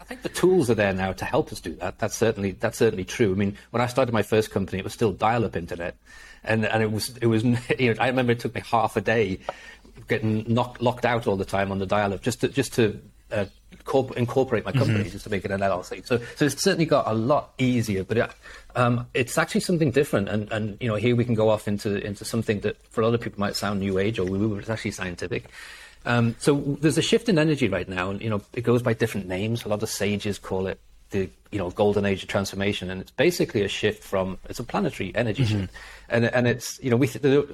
[0.00, 1.98] I think the tools are there now to help us do that.
[1.98, 3.32] That's certainly that's certainly true.
[3.32, 5.96] I mean, when I started my first company, it was still dial-up internet,
[6.44, 7.42] and and it was it was.
[7.78, 9.40] You know, I remember it took me half a day
[10.06, 13.00] getting knocked, locked out all the time on the dial-up just to just to
[13.32, 13.46] uh,
[14.16, 15.10] incorporate my company mm-hmm.
[15.10, 16.06] just to make it an LLC.
[16.06, 18.30] So, so it's certainly got a lot easier, but it,
[18.74, 20.28] um, it's actually something different.
[20.28, 23.18] And, and you know, here we can go off into into something that for other
[23.18, 25.46] people might sound new age or woo, it's actually scientific.
[26.04, 28.94] Um, so there's a shift in energy right now, and you know, it goes by
[28.94, 29.64] different names.
[29.64, 30.78] A lot of sages call it
[31.10, 34.64] the you know golden age of transformation, and it's basically a shift from it's a
[34.64, 35.60] planetary energy mm-hmm.
[35.62, 35.74] shift,
[36.08, 37.08] and and it's you know we.
[37.08, 37.46] Th-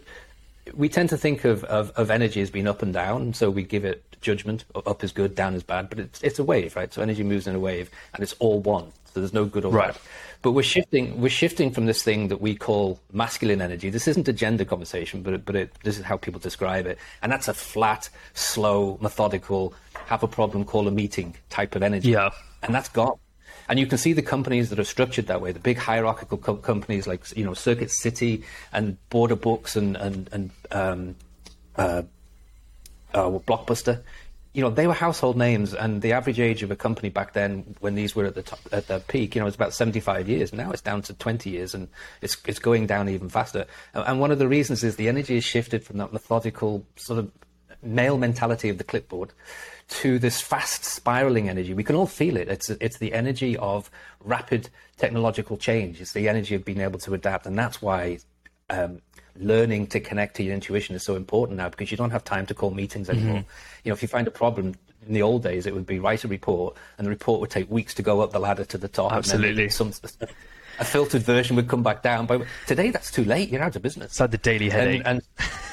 [0.75, 3.62] we tend to think of, of, of, energy as being up and down, so we
[3.62, 4.64] give it judgment.
[4.75, 6.92] Up is good, down is bad, but it's, it's a wave, right?
[6.92, 8.92] So energy moves in a wave, and it's all one.
[9.12, 9.92] So there's no good or right.
[9.92, 10.01] bad.
[10.40, 11.20] But we're shifting.
[11.20, 13.90] We're shifting from this thing that we call masculine energy.
[13.90, 16.98] This isn't a gender conversation, but it, but it, this is how people describe it,
[17.22, 19.75] and that's a flat, slow, methodical,
[20.07, 22.11] have a problem, call a meeting type of energy.
[22.11, 22.31] Yeah,
[22.62, 23.18] and that's gone.
[23.68, 26.57] And you can see the companies that are structured that way, the big hierarchical co-
[26.57, 31.16] companies like you know Circuit City and Border Books and and and um,
[31.77, 32.03] uh,
[33.14, 34.03] uh, Blockbuster.
[34.53, 37.75] you know, they were household names, and the average age of a company back then,
[37.81, 40.53] when these were at the top, at their peak, you know, was about 75 years.
[40.53, 41.88] Now it's down to 20 years, and
[42.20, 43.66] it's it's going down even faster.
[43.94, 47.31] And one of the reasons is the energy has shifted from that methodical sort of
[47.83, 49.33] male mentality of the clipboard
[49.88, 51.75] to this fast spiraling energy.
[51.75, 52.49] We can all feel it.
[52.49, 53.90] It's it's the energy of
[54.21, 56.01] rapid technological change.
[56.01, 58.18] It's the energy of being able to adapt, and that's why.
[58.71, 59.03] Um,
[59.37, 62.45] learning to connect to your intuition is so important now because you don't have time
[62.45, 63.38] to call meetings anymore.
[63.38, 63.49] Mm-hmm.
[63.83, 64.75] You know, if you find a problem
[65.07, 67.71] in the old days, it would be write a report, and the report would take
[67.71, 69.12] weeks to go up the ladder to the top.
[69.12, 69.68] Absolutely.
[69.68, 69.92] some,
[70.79, 72.27] a filtered version would come back down.
[72.27, 73.51] But today, that's too late.
[73.51, 74.12] You're out of business.
[74.12, 75.03] It's like the daily headache.
[75.05, 75.49] And, and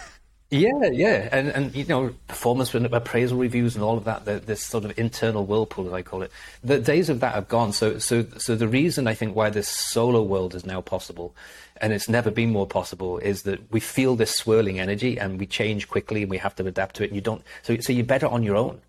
[0.52, 4.26] yeah, yeah, and and you know, performance appraisal reviews and all of that.
[4.26, 6.32] The, this sort of internal whirlpool, as I call it.
[6.64, 7.72] The days of that have gone.
[7.72, 11.36] So, so, so the reason I think why this solo world is now possible
[11.82, 15.46] and it's never been more possible, is that we feel this swirling energy and we
[15.46, 17.08] change quickly and we have to adapt to it.
[17.08, 18.82] And you don't, so, so you're better on your own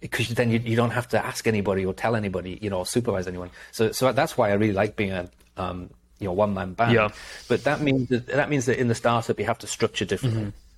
[0.00, 2.86] because then you, you don't have to ask anybody or tell anybody, you know, or
[2.86, 3.50] supervise anyone.
[3.72, 6.94] So, so that's why I really like being a, um, you know, one man band.
[6.94, 7.08] Yeah.
[7.48, 10.42] But that means that, that means that in the startup you have to structure differently.
[10.42, 10.69] Mm-hmm.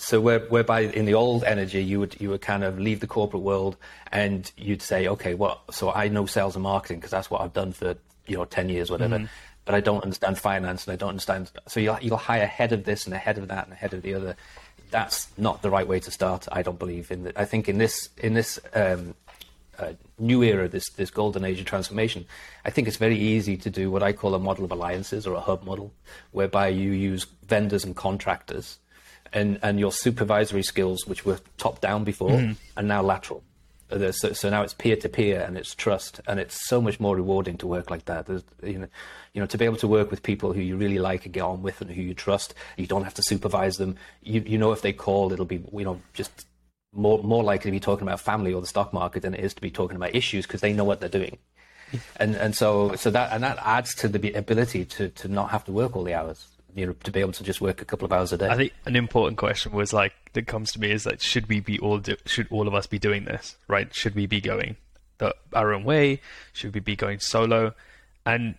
[0.00, 3.06] So where, whereby in the old energy you would you would kind of leave the
[3.06, 3.76] corporate world
[4.12, 7.52] and you'd say okay well so I know sales and marketing because that's what I've
[7.52, 9.26] done for you know ten years whatever mm-hmm
[9.68, 11.50] but I don't understand finance and I don't understand.
[11.66, 14.14] So you'll, you'll hire ahead of this and ahead of that and ahead of the
[14.14, 14.34] other.
[14.90, 16.48] That's not the right way to start.
[16.50, 17.24] I don't believe in.
[17.24, 19.14] The, I think in this in this um,
[19.78, 22.24] uh, new era, this this golden age of transformation,
[22.64, 25.34] I think it's very easy to do what I call a model of alliances or
[25.34, 25.92] a hub model,
[26.30, 28.78] whereby you use vendors and contractors,
[29.32, 32.56] and and your supervisory skills, which were top down before, mm.
[32.76, 33.42] are now lateral.
[33.90, 37.16] So, so, now it's peer to peer and it's trust and it's so much more
[37.16, 38.26] rewarding to work like that.
[38.26, 38.88] There's, you know,
[39.32, 41.42] you know, to be able to work with people who you really like and get
[41.42, 42.52] on with and who you trust.
[42.76, 43.96] You don't have to supervise them.
[44.22, 46.46] You, you know, if they call, it'll be, you know, just
[46.92, 49.54] more, more likely to be talking about family or the stock market than it is
[49.54, 51.38] to be talking about issues because they know what they're doing.
[52.16, 55.64] and, and so, so that, and that adds to the ability to, to not have
[55.64, 56.46] to work all the hours
[56.78, 58.48] you know, to be able to just work a couple of hours a day.
[58.48, 61.60] I think an important question was like that comes to me is like, should we
[61.60, 63.92] be all do, should all of us be doing this, right?
[63.94, 64.76] Should we be going
[65.18, 66.20] the, our own way?
[66.52, 67.74] Should we be going solo?
[68.24, 68.54] And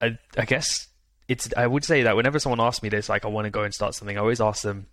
[0.00, 0.88] I, I guess
[1.28, 3.62] it's I would say that whenever someone asks me this, like I want to go
[3.62, 4.86] and start something, I always ask them,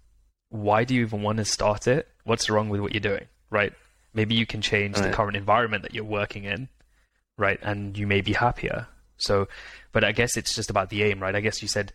[0.50, 2.08] why do you even want to start it?
[2.26, 3.74] What's wrong with what you're doing, right?
[4.14, 5.08] Maybe you can change right.
[5.08, 6.70] the current environment that you're working in,
[7.38, 7.60] right?
[7.62, 8.88] And you may be happier.
[9.18, 9.48] So,
[9.92, 11.36] but I guess it's just about the aim, right?
[11.36, 11.94] I guess you said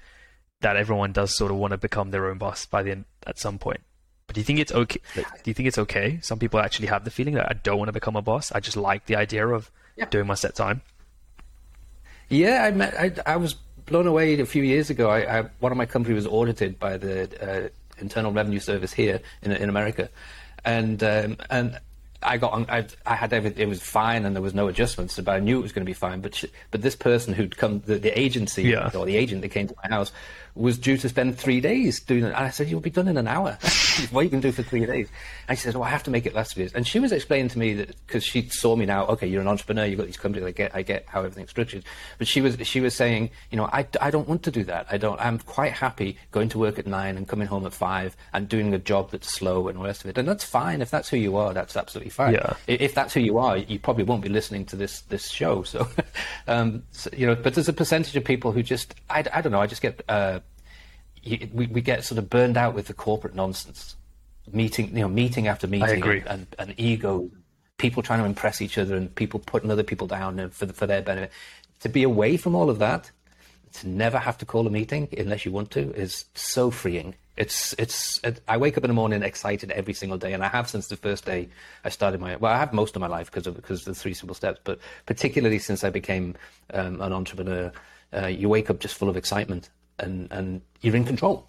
[0.60, 3.38] that everyone does sort of want to become their own boss by the end at
[3.38, 3.80] some point.
[4.26, 5.00] But do you think it's okay?
[5.14, 6.18] do you think it's okay?
[6.20, 8.52] Some people actually have the feeling that I don't want to become a boss.
[8.52, 10.04] I just like the idea of yeah.
[10.06, 10.82] doing my set time.
[12.28, 12.94] Yeah, I met.
[12.98, 13.54] I, I was
[13.86, 15.08] blown away a few years ago.
[15.08, 17.68] I, I, one of my company was audited by the uh,
[17.98, 20.10] Internal Revenue Service here in in America,
[20.62, 21.80] and um, and
[22.22, 22.66] I got on.
[22.68, 23.62] I, I had everything.
[23.62, 25.18] It was fine, and there was no adjustments.
[25.18, 26.20] But I knew it was going to be fine.
[26.20, 28.90] But she, but this person who'd come, the, the agency yeah.
[28.94, 30.10] or the agent that came to my house,
[30.58, 32.28] was due to spend three days doing it.
[32.28, 33.58] And I said, You'll be done in an hour.
[34.10, 35.08] what you can do for three days?
[35.48, 36.74] And she said, Well, I have to make it last three days.
[36.74, 39.48] And she was explaining to me that because she saw me now, okay, you're an
[39.48, 41.84] entrepreneur, you've got these companies, I get, I get how everything's structured.
[42.18, 44.86] But she was, she was saying, You know, I, I don't want to do that.
[44.90, 48.16] I don't, I'm quite happy going to work at nine and coming home at five
[48.32, 50.18] and doing a job that's slow and all the rest of it.
[50.18, 50.82] And that's fine.
[50.82, 52.34] If that's who you are, that's absolutely fine.
[52.34, 52.54] Yeah.
[52.66, 55.62] If that's who you are, you probably won't be listening to this, this show.
[55.62, 55.88] So,
[56.48, 59.52] um, so you know, but there's a percentage of people who just, I, I don't
[59.52, 60.40] know, I just get, uh,
[61.24, 63.96] we, we get sort of burned out with the corporate nonsense,
[64.52, 67.30] meeting you know meeting after meeting, and, and, and, ego,
[67.76, 70.86] people trying to impress each other, and people putting other people down for the, for
[70.86, 71.32] their benefit.
[71.80, 73.10] To be away from all of that,
[73.74, 77.14] to never have to call a meeting unless you want to, is so freeing.
[77.36, 78.20] It's it's.
[78.24, 80.88] It, I wake up in the morning excited every single day, and I have since
[80.88, 81.48] the first day
[81.84, 82.36] I started my.
[82.36, 84.60] Well, I have most of my life because of because of the three simple steps,
[84.64, 86.34] but particularly since I became
[86.74, 87.70] um, an entrepreneur,
[88.12, 91.48] uh, you wake up just full of excitement and and you're in control.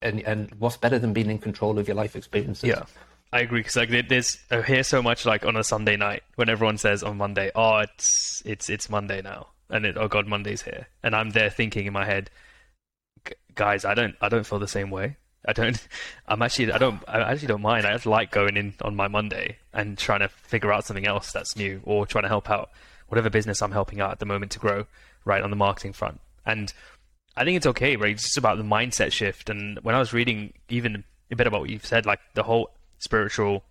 [0.00, 2.68] And and what's better than being in control of your life experiences?
[2.68, 2.84] Yeah.
[3.32, 6.48] I agree because like there's I hear so much like on a Sunday night when
[6.48, 10.62] everyone says on Monday, oh it's it's it's Monday now, and it, oh god Monday's
[10.62, 12.30] here, and I'm there thinking in my head,
[13.54, 15.16] guys, I don't I don't feel the same way.
[15.46, 15.86] I don't.
[16.28, 16.72] I'm actually.
[16.72, 17.02] I don't.
[17.06, 17.86] I actually don't mind.
[17.86, 21.32] I just like going in on my Monday and trying to figure out something else
[21.32, 22.70] that's new, or trying to help out
[23.08, 24.86] whatever business I'm helping out at the moment to grow,
[25.24, 26.20] right on the marketing front.
[26.44, 26.72] And
[27.38, 28.12] I think it's okay, right?
[28.12, 29.48] It's just about the mindset shift.
[29.48, 32.70] And when I was reading even a bit about what you've said, like the whole
[32.98, 33.62] spiritual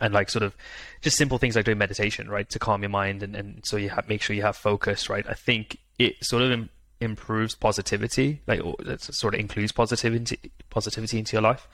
[0.00, 0.56] and like sort of
[1.02, 3.90] just simple things like doing meditation, right, to calm your mind and, and so you
[3.90, 5.26] have, make sure you have focus, right?
[5.28, 10.38] I think it sort of Im- improves positivity, like it sort of includes positivity
[10.70, 11.68] positivity into your life.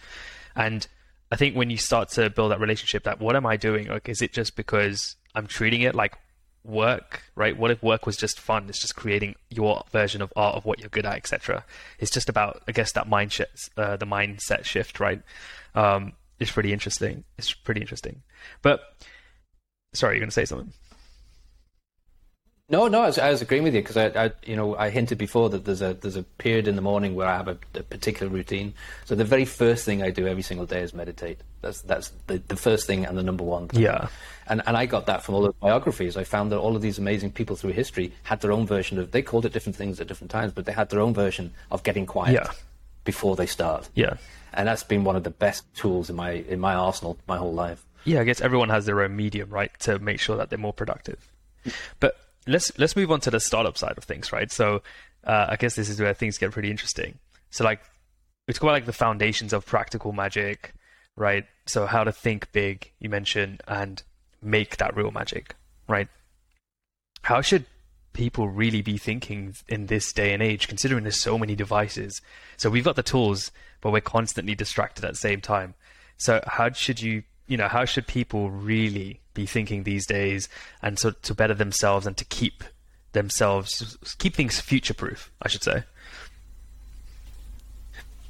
[0.56, 0.86] And
[1.30, 3.86] I think when you start to build that relationship, that what am I doing?
[3.86, 6.18] Like, is it just because I'm treating it like
[6.64, 7.56] work, right?
[7.56, 8.66] What if work was just fun?
[8.68, 11.64] It's just creating your version of art of what you're good at, etc.
[11.98, 15.22] It's just about, I guess, that mindset, uh, the mindset shift, right?
[15.74, 17.24] Um, it's pretty interesting.
[17.36, 18.22] It's pretty interesting.
[18.62, 18.80] But
[19.94, 20.72] sorry, you're going to say something.
[22.70, 24.90] No, no, I was, I was agreeing with you because I, I, you know, I
[24.90, 27.56] hinted before that there's a there's a period in the morning where I have a,
[27.74, 28.74] a, particular routine.
[29.06, 31.40] So the very first thing I do every single day is meditate.
[31.62, 33.68] That's that's the, the first thing and the number one.
[33.68, 33.80] Thing.
[33.80, 34.08] Yeah.
[34.48, 36.18] And and I got that from all the biographies.
[36.18, 39.12] I found that all of these amazing people through history had their own version of.
[39.12, 41.82] They called it different things at different times, but they had their own version of
[41.84, 42.52] getting quiet yeah.
[43.04, 43.88] before they start.
[43.94, 44.18] Yeah.
[44.52, 47.54] And that's been one of the best tools in my in my arsenal my whole
[47.54, 47.86] life.
[48.04, 50.74] Yeah, I guess everyone has their own medium, right, to make sure that they're more
[50.74, 51.32] productive.
[51.98, 52.16] But
[52.48, 54.50] let's let's move on to the startup side of things, right?
[54.50, 54.82] So
[55.24, 57.18] uh, I guess this is where things get pretty interesting.
[57.50, 57.80] So like
[58.46, 60.72] we talk about like the foundations of practical magic,
[61.16, 61.44] right?
[61.66, 64.02] So how to think big, you mentioned, and
[64.42, 65.54] make that real magic,
[65.88, 66.08] right?
[67.22, 67.66] How should
[68.14, 72.22] people really be thinking in this day and age, considering there's so many devices?
[72.56, 75.74] So we've got the tools, but we're constantly distracted at the same time.
[76.16, 80.48] So how should you, you know, how should people really be thinking these days
[80.82, 82.64] and so to better themselves and to keep
[83.12, 85.84] themselves keep things future proof i should say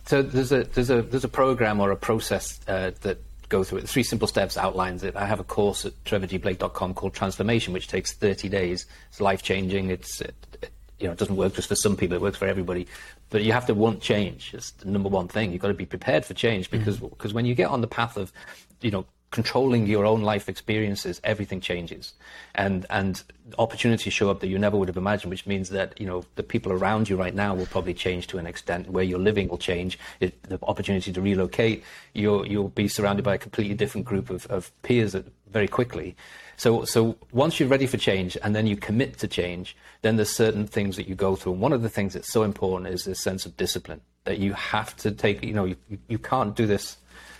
[0.04, 3.78] so there's a there's a there's a program or a process uh, that go through
[3.78, 3.88] it.
[3.88, 5.16] Three simple steps outlines it.
[5.16, 8.86] I have a course at trevorgblake.com called Transformation, which takes 30 days.
[9.10, 9.90] It's life changing.
[9.90, 12.16] It's it, it, you know it doesn't work just for some people.
[12.16, 12.86] It works for everybody.
[13.30, 14.54] But you have to want change.
[14.54, 15.52] It's the number one thing.
[15.52, 17.08] You've got to be prepared for change because mm-hmm.
[17.08, 18.32] because when you get on the path of
[18.80, 22.14] you know controlling your own life experiences, everything changes,
[22.54, 23.22] and and
[23.58, 25.30] opportunities show up that you never would have imagined.
[25.30, 28.38] Which means that you know the people around you right now will probably change to
[28.38, 28.88] an extent.
[28.90, 29.98] Where you're living will change.
[30.20, 34.46] It, the opportunity to relocate, you'll you'll be surrounded by a completely different group of,
[34.46, 35.14] of peers
[35.50, 36.16] very quickly.
[36.56, 40.34] So so once you're ready for change, and then you commit to change, then there's
[40.34, 41.52] certain things that you go through.
[41.52, 44.54] And one of the things that's so important is this sense of discipline that you
[44.54, 45.44] have to take.
[45.44, 45.76] You know, you,
[46.08, 46.96] you can't do this.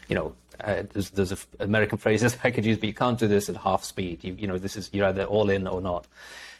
[0.08, 3.28] You know, uh, there's, there's an American phrase I could use, but you can't do
[3.28, 4.22] this at half speed.
[4.22, 6.06] You, you know, this is you're either all in or not.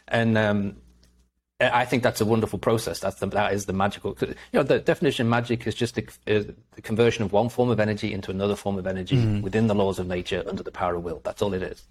[0.07, 0.75] And um,
[1.61, 2.99] I think that's a wonderful process.
[2.99, 4.15] That's the, that is the magical.
[4.21, 6.43] You know, the definition of magic is just the, uh,
[6.75, 9.41] the conversion of one form of energy into another form of energy mm-hmm.
[9.41, 11.19] within the laws of nature under the power of will.
[11.23, 11.83] That's all it is.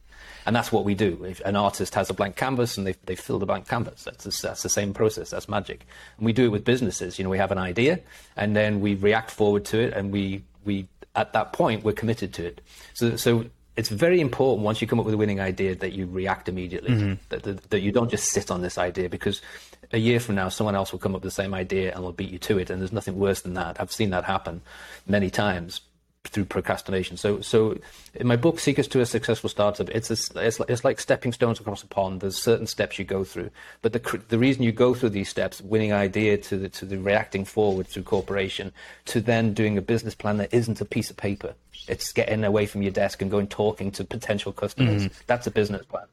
[0.47, 1.23] And that's what we do.
[1.25, 4.41] If an artist has a blank canvas and they, they fill the blank canvas, that's,
[4.41, 5.31] that's the same process.
[5.31, 5.87] That's magic.
[6.17, 7.19] And we do it with businesses.
[7.19, 8.01] You know, we have an idea
[8.37, 12.33] and then we react forward to it and we, we at that point, we're committed
[12.35, 12.61] to it.
[12.95, 13.45] So, so
[13.77, 16.91] it's very important once you come up with a winning idea that you react immediately,
[16.91, 17.15] mm-hmm.
[17.31, 19.43] that, that, that, you don't just sit on this idea because
[19.93, 22.13] a year from now, someone else will come up with the same idea and will
[22.13, 22.71] beat you to it.
[22.71, 23.81] And there's nothing worse than that.
[23.81, 24.63] I've seen that happen
[25.07, 25.81] many times
[26.29, 27.17] through procrastination.
[27.17, 27.79] So, so
[28.15, 31.33] in my book, Secrets to a Successful Startup, it's, a, it's, like, it's like stepping
[31.33, 32.21] stones across a pond.
[32.21, 33.51] There's certain steps you go through,
[33.83, 36.99] but the the reason you go through these steps, winning idea to the to the
[36.99, 38.73] reacting forward through corporation,
[39.07, 41.55] to then doing a business plan that isn't a piece of paper.
[41.87, 45.05] It's getting away from your desk and going talking to potential customers.
[45.05, 45.23] Mm-hmm.
[45.27, 46.07] That's a business plan.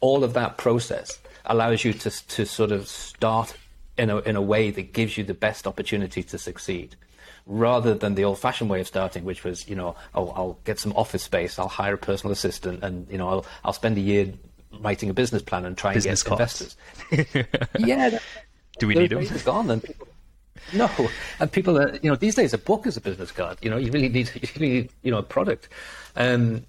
[0.00, 3.56] All of that process allows you to to sort of start
[3.96, 6.96] in a in a way that gives you the best opportunity to succeed
[7.46, 10.92] rather than the old-fashioned way of starting, which was, you know, oh, I'll get some
[10.94, 14.32] office space, I'll hire a personal assistant, and you know, I'll, I'll spend a year
[14.80, 16.76] writing a business plan and try business and get costs.
[17.10, 17.46] investors.
[17.78, 18.18] yeah.
[18.78, 19.26] Do we need them?
[19.44, 20.08] Gone, and people,
[20.72, 20.90] no,
[21.40, 23.58] and people are, you know, these days a book is a business card.
[23.62, 25.68] You know, you really need, you really need, you know, a product.
[26.16, 26.64] Um,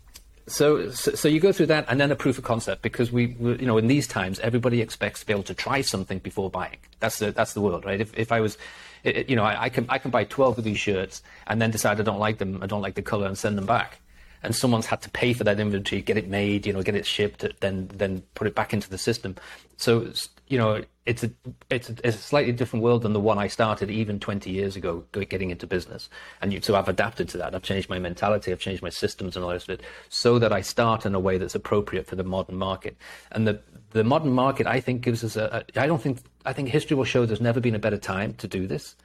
[0.46, 3.28] so, so, so, you go through that and then a proof of concept because we,
[3.40, 6.50] we, you know, in these times, everybody expects to be able to try something before
[6.50, 6.78] buying.
[7.00, 8.02] That's the, that's the world, right?
[8.02, 8.58] If, if I was,
[9.04, 11.72] it, you know, I, I, can I can buy 12 of these shirts and then
[11.72, 14.00] decide I don't like them, I don't like the color, and send them back.
[14.44, 17.06] And someone's had to pay for that inventory, get it made, you know, get it
[17.06, 19.36] shipped, then then put it back into the system.
[19.78, 20.12] So
[20.48, 21.32] you know, it's a
[21.70, 24.76] it's a, it's a slightly different world than the one I started even 20 years
[24.76, 26.10] ago, getting into business.
[26.42, 27.56] And you, so I've adapted to that.
[27.56, 30.54] I've changed my mentality, I've changed my systems and all the of it, so that
[30.54, 32.98] I start in a way that's appropriate for the modern market.
[33.32, 35.66] And the the modern market, I think, gives us a.
[35.76, 38.34] a I don't think I think history will show there's never been a better time
[38.36, 38.96] to do this,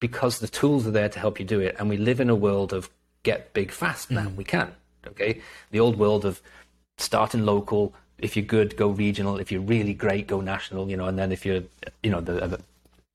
[0.00, 2.36] because the tools are there to help you do it, and we live in a
[2.36, 2.90] world of
[3.24, 4.28] get big fast now.
[4.28, 4.36] Mm.
[4.36, 4.72] We can,
[5.08, 5.40] okay.
[5.72, 6.40] The old world of
[6.96, 7.92] starting local.
[8.18, 9.38] If you're good, go regional.
[9.38, 10.88] If you're really great, go national.
[10.88, 11.64] You know, and then if you're,
[12.02, 12.60] you know, the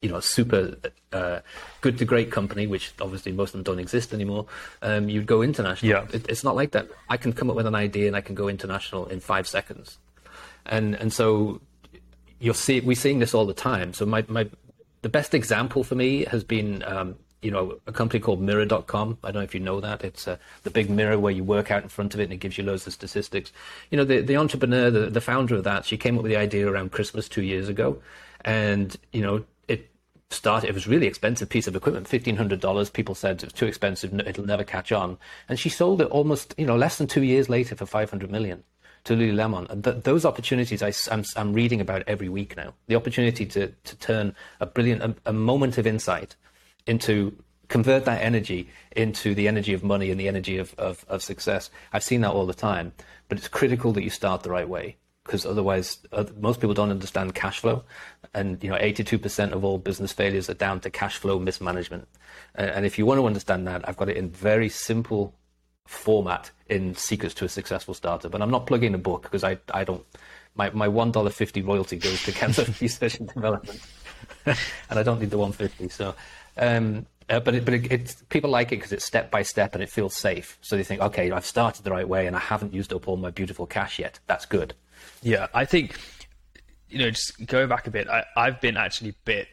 [0.01, 0.75] you know, super
[1.11, 1.39] uh,
[1.81, 4.45] good to great company, which obviously most of them don't exist anymore,
[4.81, 5.89] um, you'd go international.
[5.89, 6.05] Yeah.
[6.13, 6.87] It, it's not like that.
[7.09, 9.97] I can come up with an idea and I can go international in five seconds
[10.69, 11.61] and and so
[12.39, 13.93] you'll see we're seeing this all the time.
[13.93, 14.47] So my my
[15.01, 19.17] the best example for me has been um, you know, a company called Mirror.com.
[19.23, 20.03] I don't know if you know that.
[20.03, 22.37] It's uh, the big mirror where you work out in front of it and it
[22.37, 23.51] gives you loads of statistics.
[23.91, 26.37] You know, the, the entrepreneur, the, the founder of that, she came up with the
[26.37, 28.01] idea around Christmas two years ago.
[28.41, 29.89] And, you know, it
[30.29, 32.93] started, it was really expensive piece of equipment, $1,500.
[32.93, 35.17] People said it was too expensive, it'll never catch on.
[35.47, 38.63] And she sold it almost, you know, less than two years later for 500 million
[39.05, 39.69] to Lululemon.
[39.69, 42.73] And th- those opportunities I, am I'm reading about every week now.
[42.87, 46.35] The opportunity to, to turn a brilliant, a, a moment of insight
[46.89, 47.35] into
[47.69, 51.69] convert that energy into the energy of money and the energy of, of, of success.
[51.93, 52.91] I've seen that all the time,
[53.27, 56.89] but it's critical that you start the right way because otherwise uh, most people don't
[56.89, 57.83] understand cash flow.
[58.33, 62.07] And you know 82% of all business failures are down to cash flow mismanagement.
[62.55, 65.35] And if you want to understand that i've got it in very simple
[65.85, 68.33] format in secrets to a successful startup.
[68.33, 70.03] And i'm not plugging a book because i, I don't
[70.55, 73.79] my, my $1.50 royalty goes to cancer research and development.
[74.45, 76.15] And i don't need the 150 so
[76.59, 79.73] um, uh, but it, but it, it, people like it because it's step by step
[79.73, 80.57] and it feels safe.
[80.61, 83.17] So they think, okay, I've started the right way and I haven't used up all
[83.17, 84.19] my beautiful cash yet.
[84.27, 84.73] That's good.
[85.21, 85.97] Yeah, I think
[86.89, 89.47] you know, just going back a bit, I, I've been actually bit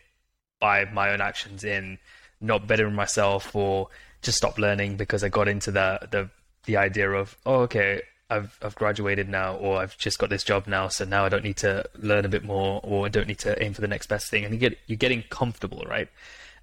[0.58, 1.98] by my own actions in
[2.40, 3.88] not bettering myself or
[4.22, 6.30] just stop learning because I got into the the
[6.64, 10.66] the idea of oh okay I've I've graduated now or I've just got this job
[10.66, 13.38] now so now I don't need to learn a bit more or I don't need
[13.40, 16.08] to aim for the next best thing and you get you're getting comfortable right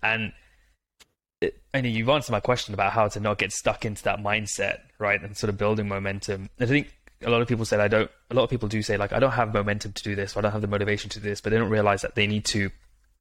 [0.03, 0.33] and
[1.73, 4.79] I know you've answered my question about how to not get stuck into that mindset,
[4.99, 5.21] right?
[5.21, 6.49] And sort of building momentum.
[6.59, 8.09] I think a lot of people said I don't.
[8.29, 10.39] A lot of people do say like I don't have momentum to do this, or
[10.39, 12.45] I don't have the motivation to do this, but they don't realize that they need
[12.45, 12.69] to.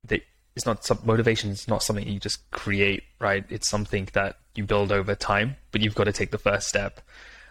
[0.05, 0.23] They,
[0.55, 3.45] it's not some, motivation is not something you just create, right?
[3.49, 7.01] It's something that you build over time, but you've got to take the first step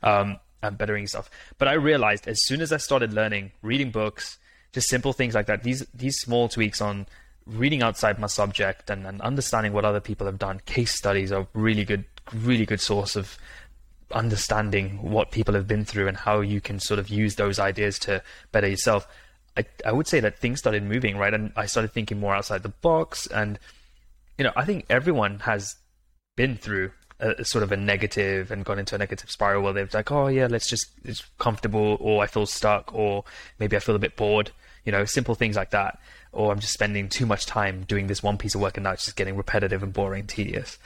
[0.04, 1.30] um, and bettering yourself.
[1.58, 4.38] But I realized as soon as I started learning, reading books,
[4.72, 5.63] just simple things like that.
[5.63, 7.08] These these small tweaks on
[7.46, 10.62] reading outside my subject and, and understanding what other people have done.
[10.66, 13.38] Case studies are really good, really good source of
[14.12, 17.98] understanding what people have been through and how you can sort of use those ideas
[18.00, 19.08] to better yourself.
[19.58, 21.34] I, I would say that things started moving, right?
[21.34, 23.28] And I started thinking more outside the box.
[23.28, 23.60] And,
[24.38, 25.76] you know, I think everyone has
[26.36, 29.74] been through a, a sort of a negative and gone into a negative spiral where
[29.74, 33.24] they're like, oh, yeah, let's just, it's comfortable, or I feel stuck, or
[33.60, 34.52] maybe I feel a bit bored,
[34.86, 36.00] you know, simple things like that
[36.32, 38.91] or I'm just spending too much time doing this one piece of work and now
[38.91, 40.78] it's just getting repetitive and boring and tedious.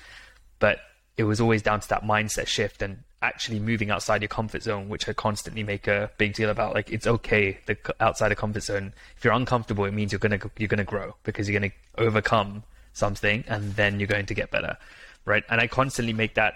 [0.59, 0.79] But
[1.17, 4.89] it was always down to that mindset shift and actually moving outside your comfort zone,
[4.89, 6.73] which I constantly make a big deal about.
[6.73, 8.93] Like it's okay, the outside of comfort zone.
[9.17, 13.43] If you're uncomfortable, it means you're gonna you're gonna grow because you're gonna overcome something
[13.47, 14.77] and then you're going to get better,
[15.25, 15.43] right?
[15.49, 16.55] And I constantly make that,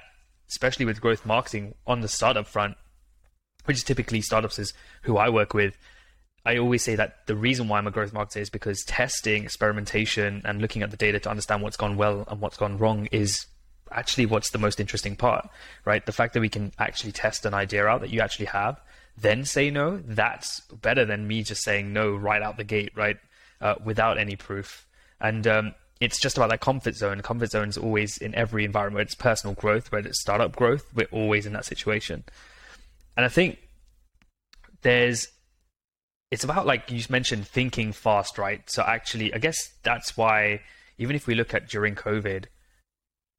[0.49, 2.75] especially with growth marketing on the startup front,
[3.65, 4.73] which is typically startups is
[5.03, 5.77] who I work with
[6.45, 10.41] I always say that the reason why I'm a growth marketer is because testing, experimentation,
[10.45, 13.45] and looking at the data to understand what's gone well and what's gone wrong is
[13.91, 15.49] actually what's the most interesting part,
[15.85, 16.05] right?
[16.05, 18.79] The fact that we can actually test an idea out that you actually have,
[19.17, 23.17] then say no, that's better than me just saying no right out the gate, right?
[23.61, 24.87] Uh, without any proof.
[25.19, 27.21] And um, it's just about that comfort zone.
[27.21, 29.07] Comfort zone is always in every environment.
[29.07, 32.23] It's personal growth, whether it's startup growth, we're always in that situation.
[33.17, 33.57] And I think
[34.81, 35.27] there's
[36.31, 38.61] it's about like you mentioned thinking fast, right?
[38.69, 40.61] So actually, I guess that's why
[40.97, 42.45] even if we look at during COVID,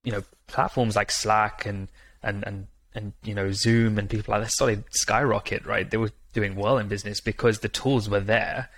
[0.03, 1.89] you know, platforms like Slack and
[2.23, 5.89] and and and you know Zoom and people like that started skyrocket, right?
[5.89, 8.71] They were doing well in business because the tools were there.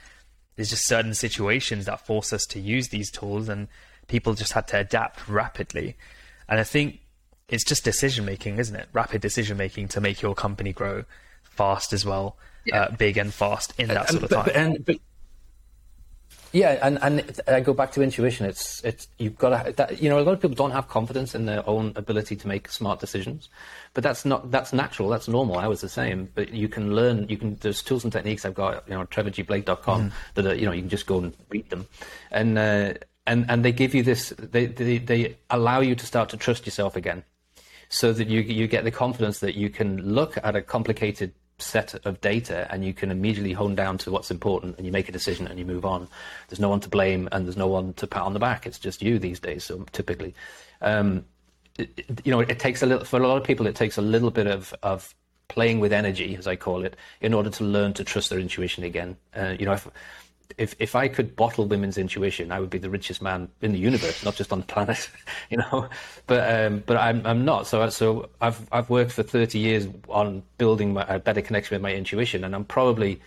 [0.57, 3.69] There's just certain situations that force us to use these tools, and
[4.09, 5.97] people just had to adapt rapidly.
[6.49, 7.01] And I think
[7.49, 8.89] it's just decision making, isn't it?
[8.93, 11.05] Rapid decision making to make your company grow
[11.43, 12.83] fast as well yeah.
[12.83, 14.45] uh, big and fast in that sort of time.
[14.45, 14.97] But, and, but,
[16.53, 18.45] yeah, and, and I go back to intuition.
[18.45, 21.35] It's it's you've got to that, you know a lot of people don't have confidence
[21.35, 23.49] in their own ability to make smart decisions,
[23.95, 25.09] but that's not that's natural.
[25.09, 25.57] That's normal.
[25.57, 26.29] I was the same.
[26.35, 27.27] But you can learn.
[27.31, 28.87] You can there's tools and techniques I've got.
[28.87, 30.13] You know, TrevorGBlake.com mm.
[30.35, 31.87] that are, you know you can just go and read them,
[32.31, 32.95] and uh,
[33.27, 34.35] and and they give you this.
[34.39, 37.25] They, they they allow you to start to trust yourself again,
[37.89, 41.95] so that you you get the confidence that you can look at a complicated set
[42.07, 45.13] of data and you can immediately hone down to what's important and you make a
[45.13, 46.09] decision and you move on.
[46.49, 48.67] There's no one to blame and there's no one to pat on the back.
[48.67, 49.65] It's just you these days.
[49.65, 50.35] So typically,
[50.81, 51.25] um,
[51.79, 54.03] it, you know, it takes a little, for a lot of people, it takes a
[54.03, 55.15] little bit of, of
[55.49, 58.85] playing with energy, as I call it, in order to learn to trust their intuition
[58.85, 59.17] again.
[59.35, 59.89] Uh, you know, if,
[60.59, 63.79] if if I could bottle women's intuition, I would be the richest man in the
[63.79, 65.11] universe, not just on the planet,
[65.51, 65.89] you know.
[66.27, 67.67] But um, but I'm I'm not.
[67.67, 71.83] So so I've I've worked for 30 years on building my, a better connection with
[71.83, 73.21] my intuition, and I'm probably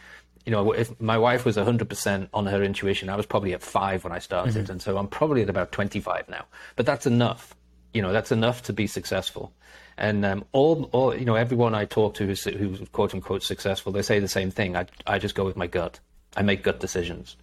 [0.45, 4.03] you know, if my wife was 100% on her intuition, I was probably at five
[4.03, 4.53] when I started.
[4.53, 4.73] Mm-hmm.
[4.73, 6.45] And so I'm probably at about 25 now.
[6.75, 7.55] But that's enough.
[7.93, 9.51] You know, that's enough to be successful.
[9.97, 13.91] And um, all, all, you know, everyone I talk to who's, who's quote unquote successful,
[13.91, 14.75] they say the same thing.
[14.75, 15.99] I, I just go with my gut.
[16.35, 17.35] I make gut decisions.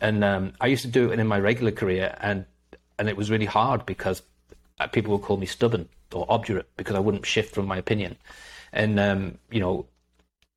[0.00, 2.44] And um, I used to do it in my regular career, and
[2.98, 4.22] and it was really hard because
[4.80, 8.16] uh, people would call me stubborn or obdurate because I wouldn't shift from my opinion.
[8.72, 9.86] And um, you know,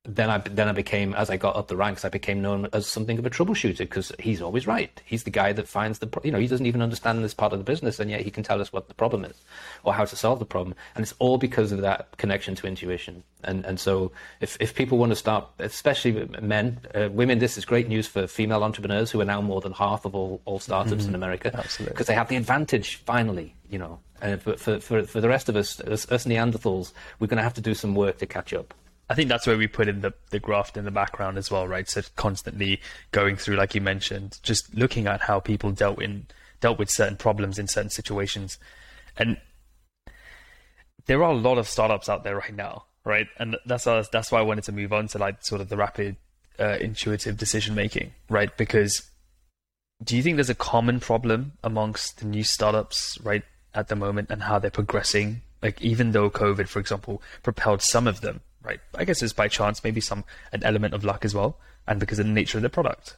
[0.08, 2.86] then I then I became as I got up the ranks, I became known as
[2.86, 5.00] something of a troubleshooter because he's always right.
[5.04, 7.58] He's the guy that finds the you know he doesn't even understand this part of
[7.58, 9.36] the business, and yet he can tell us what the problem is
[9.84, 10.74] or how to solve the problem.
[10.94, 13.22] And it's all because of that connection to intuition.
[13.44, 17.64] And and so if if people want to start, especially men, uh, women, this is
[17.64, 21.02] great news for female entrepreneurs who are now more than half of all all startups
[21.02, 21.10] mm-hmm.
[21.10, 23.54] in America because they have the advantage finally.
[23.70, 27.26] You know, and for, for for for the rest of us, us, us Neanderthals, we're
[27.26, 28.72] going to have to do some work to catch up.
[29.10, 31.66] I think that's where we put in the, the graft in the background as well,
[31.66, 31.88] right?
[31.88, 32.80] So constantly
[33.10, 36.26] going through, like you mentioned, just looking at how people dealt in
[36.60, 38.58] dealt with certain problems in certain situations.
[39.16, 39.38] And
[41.06, 43.28] there are a lot of startups out there right now, right?
[43.38, 46.16] And that's that's why I wanted to move on to like sort of the rapid,
[46.58, 48.54] uh, intuitive decision making, right?
[48.56, 49.08] Because
[50.02, 53.42] do you think there's a common problem amongst the new startups right
[53.74, 55.42] at the moment and how they're progressing?
[55.62, 58.80] Like even though COVID, for example, propelled some of them, right?
[58.94, 61.56] I guess it's by chance, maybe some an element of luck as well,
[61.86, 63.16] and because of the nature of the product.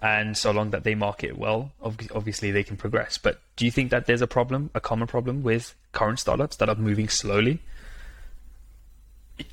[0.00, 3.18] And so long that they market well, obviously they can progress.
[3.18, 6.68] But do you think that there's a problem, a common problem with current startups that
[6.68, 7.60] are moving slowly?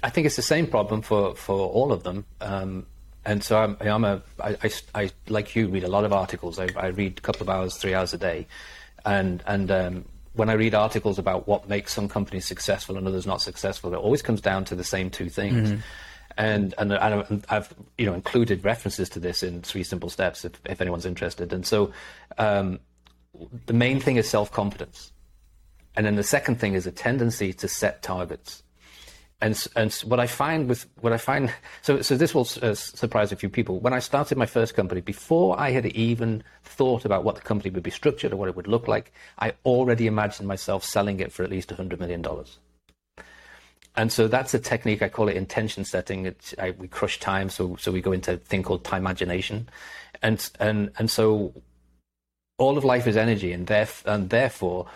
[0.03, 2.25] I think it's the same problem for, for all of them.
[2.41, 2.85] Um,
[3.23, 6.59] and so I'm, I'm a, I, I, I, like you, read a lot of articles.
[6.59, 8.45] I, I read a couple of hours, three hours a day.
[9.03, 10.05] And, and um,
[10.35, 13.97] when I read articles about what makes some companies successful and others not successful, it
[13.97, 15.71] always comes down to the same two things.
[15.71, 15.81] Mm-hmm.
[16.37, 20.53] And, and, and I've you know included references to this in Three Simple Steps if,
[20.65, 21.53] if anyone's interested.
[21.53, 21.93] And so
[22.37, 22.79] um,
[23.67, 25.13] the main thing is self confidence,
[25.95, 28.63] and then the second thing is a tendency to set targets
[29.45, 33.31] and and what I find with what I find so so this will uh, surprise
[33.31, 33.79] a few people.
[33.79, 37.69] When I started my first company, before I had even thought about what the company
[37.69, 41.31] would be structured or what it would look like, I already imagined myself selling it
[41.31, 42.57] for at least hundred million dollars.
[43.97, 46.33] And so that's a technique I call it intention setting.
[46.59, 49.69] I, we crush time, so so we go into a thing called time imagination,
[50.23, 51.53] and and and so
[52.57, 54.87] all of life is energy, and, theref- and therefore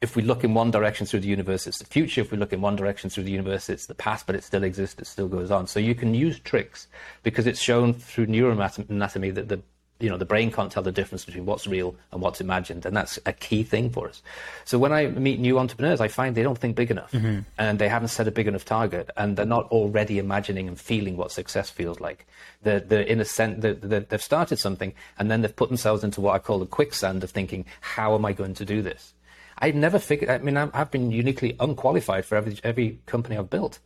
[0.00, 2.20] if we look in one direction through the universe, it's the future.
[2.20, 4.62] If we look in one direction through the universe, it's the past, but it still
[4.62, 5.66] exists, it still goes on.
[5.66, 6.86] So you can use tricks
[7.22, 9.60] because it's shown through neuroanatomy that the
[10.00, 12.96] you know the brain can't tell the difference between what's real and what's imagined, and
[12.96, 14.22] that's a key thing for us.
[14.64, 17.40] So when I meet new entrepreneurs, I find they don't think big enough, mm-hmm.
[17.58, 21.16] and they haven't set a big enough target, and they're not already imagining and feeling
[21.16, 22.26] what success feels like.
[22.62, 26.20] They're, they're in a sense they're, they've started something, and then they've put themselves into
[26.20, 29.14] what I call the quicksand of thinking, how am I going to do this?
[29.60, 30.30] I never figured.
[30.30, 33.78] I mean, I've been uniquely unqualified for every every company I've built.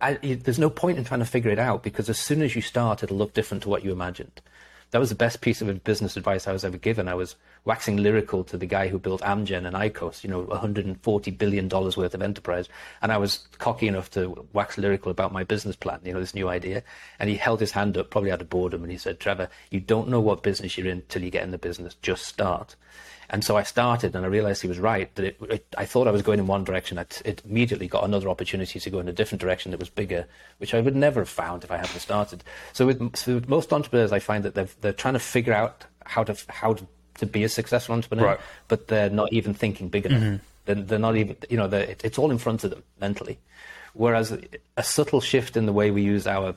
[0.00, 2.62] I, there's no point in trying to figure it out because as soon as you
[2.62, 4.40] start, it'll look different to what you imagined.
[4.90, 7.08] That was the best piece of business advice I was ever given.
[7.08, 7.36] I was
[7.66, 11.96] waxing lyrical to the guy who built Amgen and ICOS, you know, 140 billion dollars
[11.96, 12.68] worth of enterprise,
[13.02, 16.34] and I was cocky enough to wax lyrical about my business plan, you know, this
[16.34, 16.82] new idea.
[17.18, 19.80] And he held his hand up, probably out of boredom, and he said, "Trevor, you
[19.80, 21.96] don't know what business you're in till you get in the business.
[22.00, 22.74] Just start."
[23.30, 25.14] And so I started, and I realized he was right.
[25.16, 26.96] That it, it, I thought I was going in one direction.
[26.96, 30.26] It, it, immediately got another opportunity to go in a different direction that was bigger,
[30.58, 32.42] which I would never have found if I hadn't started.
[32.72, 35.84] So with, so with most entrepreneurs, I find that they're, they're trying to figure out
[36.06, 36.86] how to how to,
[37.18, 38.40] to be a successful entrepreneur, right.
[38.68, 40.22] but they're not even thinking big enough.
[40.22, 40.36] Mm-hmm.
[40.64, 43.38] They're, they're, not even, you know, it, it's all in front of them mentally.
[43.92, 44.38] Whereas
[44.76, 46.54] a subtle shift in the way we use our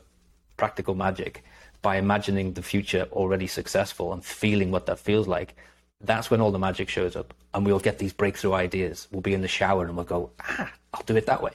[0.55, 1.43] practical magic
[1.81, 5.55] by imagining the future already successful and feeling what that feels like
[6.03, 9.07] that's when all the magic shows up and we'll get these breakthrough ideas.
[9.11, 11.51] We'll be in the shower and we'll go, ah, I'll do it that way.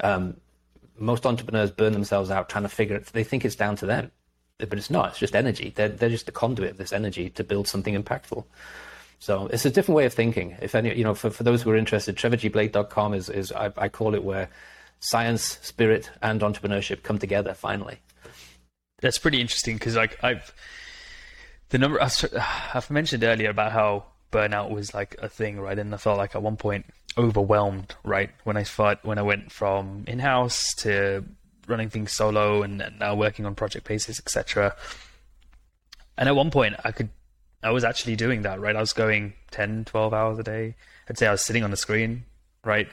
[0.00, 0.36] Um,
[0.98, 3.06] most entrepreneurs burn themselves out trying to figure it.
[3.06, 4.10] They think it's down to them,
[4.58, 5.10] but it's not.
[5.10, 5.72] It's just energy.
[5.74, 8.44] They're, they're just the conduit of this energy to build something impactful.
[9.18, 10.56] So it's a different way of thinking.
[10.60, 13.88] If any, you know, for, for those who are interested, trevorgblake.com is, is I, I
[13.88, 14.48] call it where
[15.00, 17.98] science, spirit, and entrepreneurship come together finally.
[19.00, 20.52] That's pretty interesting because like I've
[21.70, 25.78] the number I've mentioned earlier about how burnout was like a thing, right?
[25.78, 28.30] And I felt like at one point overwhelmed, right?
[28.44, 31.24] When I thought when I went from in house to
[31.66, 34.76] running things solo and, and now working on project basis, etc.
[36.18, 37.08] And at one point, I could,
[37.62, 38.76] I was actually doing that, right?
[38.76, 40.74] I was going 10, 12 hours a day.
[41.08, 42.24] I'd say I was sitting on the screen,
[42.64, 42.88] right?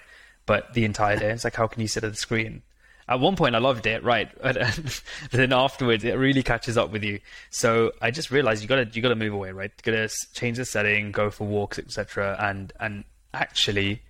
[0.46, 2.62] But the entire day, it's like, how can you sit at the screen?
[3.10, 4.30] At one point I loved it, right?
[4.42, 7.20] but then afterwards it really catches up with you.
[7.50, 9.72] So I just realized you gotta you gotta move away, right?
[9.86, 12.38] You gotta change the setting, go for walks, etc.
[12.40, 13.04] And and
[13.34, 14.02] actually,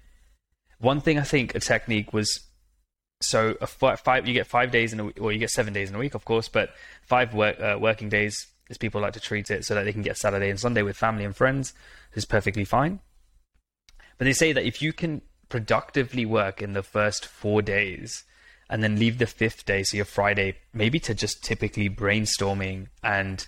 [0.80, 2.42] one thing I think a technique was
[3.22, 5.90] so a five you get five days in a week, or you get seven days
[5.90, 6.72] in a week, of course, but
[7.04, 10.02] five work, uh, working days as people like to treat it, so that they can
[10.02, 11.74] get Saturday and Sunday with family and friends
[12.14, 13.00] is perfectly fine.
[14.18, 18.24] But they say that if you can productively work in the first four days
[18.70, 23.48] and then leave the fifth day, so your Friday, maybe to just typically brainstorming and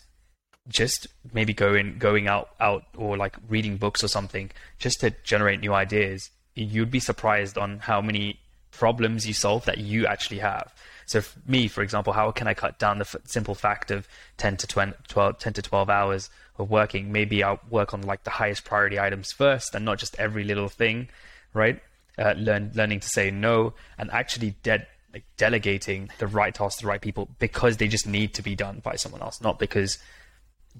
[0.70, 5.59] just maybe going going out out or like reading books or something just to generate
[5.59, 8.39] new ideas you'd be surprised on how many
[8.72, 10.74] problems you solve that you actually have.
[11.05, 14.07] So for me for example how can i cut down the f- simple fact of
[14.38, 17.11] 10 to 20, 12 10 to 12 hours of working?
[17.11, 20.70] Maybe i'll work on like the highest priority items first and not just every little
[20.70, 21.09] thing
[21.53, 21.82] right?
[22.17, 26.86] Uh, learn learning to say no and actually de- like delegating the right tasks to
[26.86, 29.97] the right people because they just need to be done by someone else not because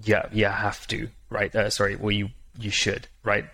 [0.04, 1.54] yeah, you have to, right?
[1.56, 3.46] Uh, sorry, well, you you should, right?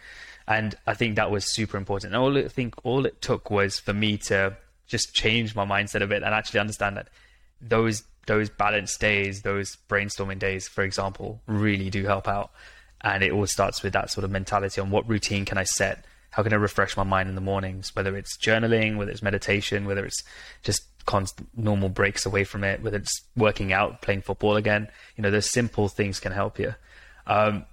[0.48, 2.14] And I think that was super important.
[2.14, 4.58] And all I think all it took was for me to
[4.88, 7.08] just change my mindset a bit and actually understand that
[7.62, 12.52] those those balanced days, those brainstorming days, for example, really do help out.
[13.02, 16.06] And it all starts with that sort of mentality on what routine can I set?
[16.36, 17.96] How can I refresh my mind in the mornings?
[17.96, 20.22] Whether it's journaling, whether it's meditation, whether it's
[20.64, 24.90] just constant normal breaks away from it, whether it's working out, playing football again.
[25.16, 26.76] You know, those simple things can help you.
[27.26, 27.64] Um,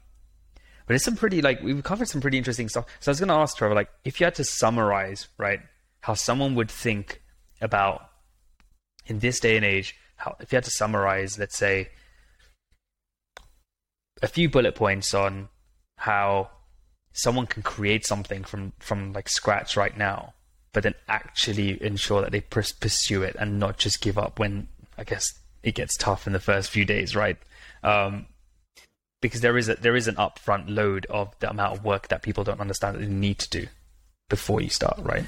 [0.86, 2.86] but it's some pretty like we've covered some pretty interesting stuff.
[3.00, 5.58] So I was going to ask Trevor, like, if you had to summarize, right,
[6.02, 7.20] how someone would think
[7.60, 8.10] about
[9.06, 11.88] in this day and age, how if you had to summarize, let's say,
[14.22, 15.48] a few bullet points on
[15.96, 16.50] how
[17.12, 20.32] someone can create something from from like scratch right now
[20.72, 25.04] but then actually ensure that they pursue it and not just give up when I
[25.04, 25.32] guess
[25.62, 27.36] it gets tough in the first few days, right?
[27.82, 28.26] Um,
[29.20, 32.22] because there is a, there is an upfront load of the amount of work that
[32.22, 33.66] people don't understand that they need to do
[34.28, 35.24] before you start, right?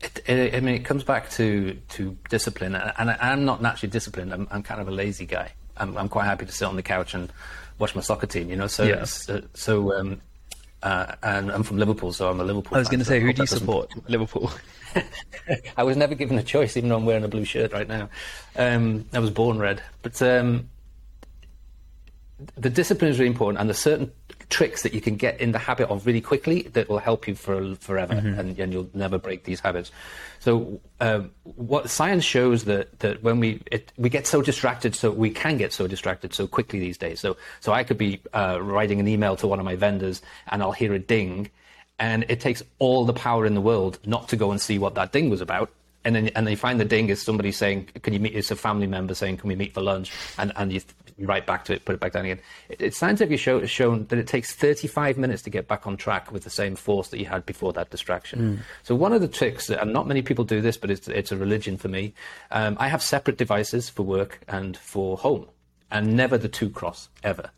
[0.00, 3.90] It, it, I mean, it comes back to, to discipline, and I, am not naturally
[3.90, 4.32] disciplined.
[4.32, 5.52] I'm, I'm, kind of a lazy guy.
[5.76, 7.32] I'm, I'm, quite happy to sit on the couch and
[7.78, 8.66] watch my soccer team, you know.
[8.66, 9.04] So, yeah.
[9.04, 10.20] so, so um,
[10.82, 12.76] uh, and I'm from Liverpool, so I'm a Liverpool.
[12.76, 13.92] I was going to say, who do you support?
[14.08, 14.50] Liverpool.
[15.76, 18.08] I was never given a choice, even though I'm wearing a blue shirt right now.
[18.56, 20.68] Um, I was born red, but um,
[22.56, 24.12] the discipline is really important, and there's certain
[24.52, 27.34] tricks that you can get in the habit of really quickly that will help you
[27.34, 28.38] for forever, mm-hmm.
[28.38, 29.90] and, and, you'll never break these habits.
[30.40, 35.10] So, um, what science shows that that when we it, we get so distracted, so
[35.10, 37.18] we can get so distracted so quickly these days.
[37.18, 40.62] So, so I could be uh, writing an email to one of my vendors, and
[40.62, 41.50] I'll hear a ding,
[41.98, 44.94] and it takes all the power in the world not to go and see what
[44.96, 45.70] that ding was about
[46.04, 48.56] and then and they find the ding is somebody saying, "Can you meet?" It's a
[48.56, 50.80] family member saying, "Can we meet for lunch?" And and you,
[51.18, 52.40] write back to it, put it back down again.
[52.68, 56.32] It, it's scientifically show, shown that it takes 35 minutes to get back on track
[56.32, 58.38] with the same force that you had before that distraction.
[58.40, 58.58] Mm.
[58.82, 61.36] So one of the tricks, and not many people do this, but it's it's a
[61.36, 62.14] religion for me.
[62.50, 65.46] Um, I have separate devices for work and for home,
[65.90, 67.50] and never the two cross ever.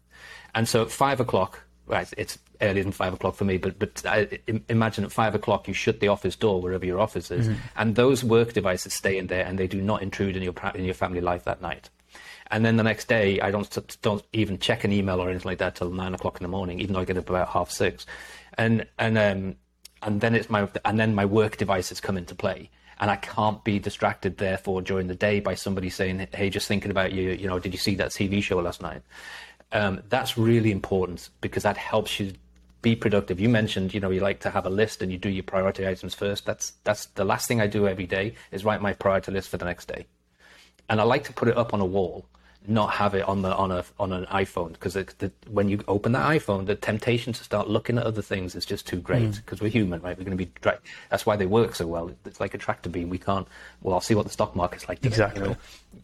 [0.54, 4.02] And so at five o'clock, right, it's earlier than five o'clock for me, but but
[4.06, 4.38] I,
[4.68, 7.58] imagine at five o'clock you shut the office door wherever your office is, mm-hmm.
[7.76, 10.84] and those work devices stay in there and they do not intrude in your in
[10.84, 11.90] your family life that night.
[12.50, 15.58] And then the next day, I don't don't even check an email or anything like
[15.58, 18.06] that till nine o'clock in the morning, even though I get up about half six,
[18.58, 19.56] and and um
[20.02, 22.70] and then it's my and then my work devices come into play
[23.00, 26.90] and I can't be distracted therefore during the day by somebody saying, "Hey, just thinking
[26.90, 27.30] about you.
[27.30, 29.02] You know, did you see that TV show last night?"
[29.72, 32.32] Um, that's really important because that helps you
[32.82, 33.40] be productive.
[33.40, 35.86] You mentioned, you know, you like to have a list and you do your priority
[35.86, 36.46] items first.
[36.46, 39.56] That's that's the last thing I do every day is write my priority list for
[39.56, 40.06] the next day,
[40.88, 42.24] and I like to put it up on a wall,
[42.66, 44.96] not have it on the on a on an iPhone because
[45.50, 48.86] when you open that iPhone, the temptation to start looking at other things is just
[48.86, 49.62] too great because mm.
[49.62, 50.16] we're human, right?
[50.16, 50.50] We're going to be
[51.10, 52.10] that's why they work so well.
[52.24, 53.10] It's like a tractor beam.
[53.10, 53.46] We can't.
[53.82, 54.98] Well, I'll see what the stock market's like.
[54.98, 55.42] Today, exactly.
[55.42, 55.56] You know?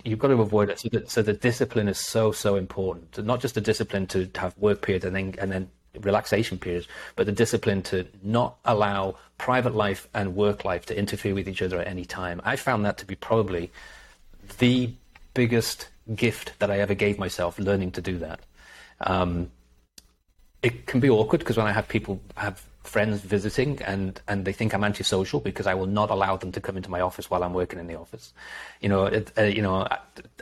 [0.04, 0.80] You've got to avoid it.
[0.80, 3.16] So the, so the discipline is so so important.
[3.16, 6.86] So not just the discipline to have work periods and then and then relaxation periods,
[7.16, 11.62] but the discipline to not allow private life and work life to interfere with each
[11.62, 12.40] other at any time.
[12.44, 13.72] I found that to be probably
[14.58, 14.92] the
[15.34, 18.40] biggest gift that I ever gave myself, learning to do that.
[19.00, 19.50] Um,
[20.62, 24.52] it can be awkward because when I have people have friends visiting and, and they
[24.52, 27.42] think I'm antisocial because I will not allow them to come into my office while
[27.42, 28.32] I'm working in the office.
[28.80, 29.98] You know, it, uh, you know, I,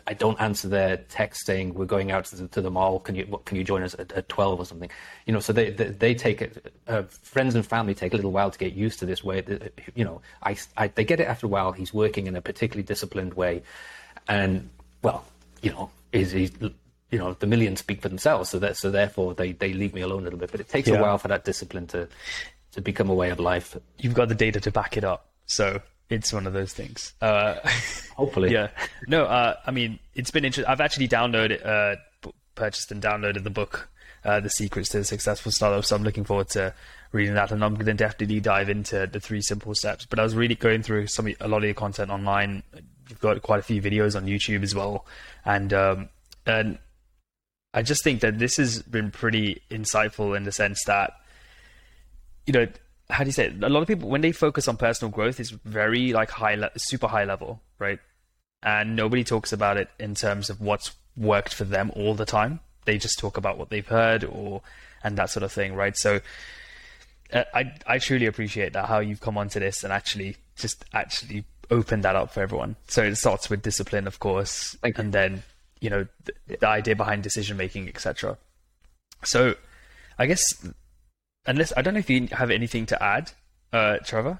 [0.06, 3.00] I, don't answer their text saying we're going out to the, to the mall.
[3.00, 4.90] Can you can you join us at, at twelve or something?
[5.26, 6.72] You know, so they they, they take it.
[6.86, 9.42] Uh, friends and family take a little while to get used to this way.
[9.94, 11.72] You know, I, I they get it after a while.
[11.72, 13.62] He's working in a particularly disciplined way,
[14.28, 14.68] and
[15.02, 15.24] well,
[15.62, 16.50] you know, is he
[17.10, 20.02] you know the millions speak for themselves so that so therefore they they leave me
[20.02, 20.50] alone a little bit.
[20.50, 20.96] But it takes yeah.
[20.96, 22.08] a while for that discipline to
[22.72, 23.76] to become a way of life.
[23.98, 27.14] You've got the data to back it up so it's one of those things.
[27.20, 27.54] Uh,
[28.16, 28.52] hopefully.
[28.52, 28.68] Yeah.
[29.08, 31.96] No uh, i mean it's been interesting i've actually downloaded uh,
[32.54, 33.88] purchased and downloaded the book
[34.24, 36.74] uh, the secrets to a successful startup so i'm looking forward to
[37.12, 40.06] reading that and i'm going to definitely dive into the three simple steps.
[40.06, 42.62] But i was really going through some a lot of your content online
[43.08, 45.06] you've got quite a few videos on youtube as well
[45.44, 46.08] and um,
[46.46, 46.78] and
[47.74, 51.12] I just think that this has been pretty insightful in the sense that,
[52.46, 52.66] you know,
[53.10, 53.62] how do you say it?
[53.62, 56.70] A lot of people, when they focus on personal growth, is very like high, le-
[56.76, 57.98] super high level, right?
[58.62, 62.60] And nobody talks about it in terms of what's worked for them all the time.
[62.84, 64.62] They just talk about what they've heard or
[65.04, 65.96] and that sort of thing, right?
[65.96, 66.20] So,
[67.32, 71.44] uh, I I truly appreciate that how you've come onto this and actually just actually
[71.70, 72.76] opened that up for everyone.
[72.86, 75.42] So it starts with discipline, of course, and then
[75.80, 78.38] you know the, the idea behind decision making, etc.
[79.24, 79.54] So,
[80.18, 80.66] I guess
[81.46, 83.32] unless I don't know if you have anything to add,
[83.72, 84.38] uh, Trevor,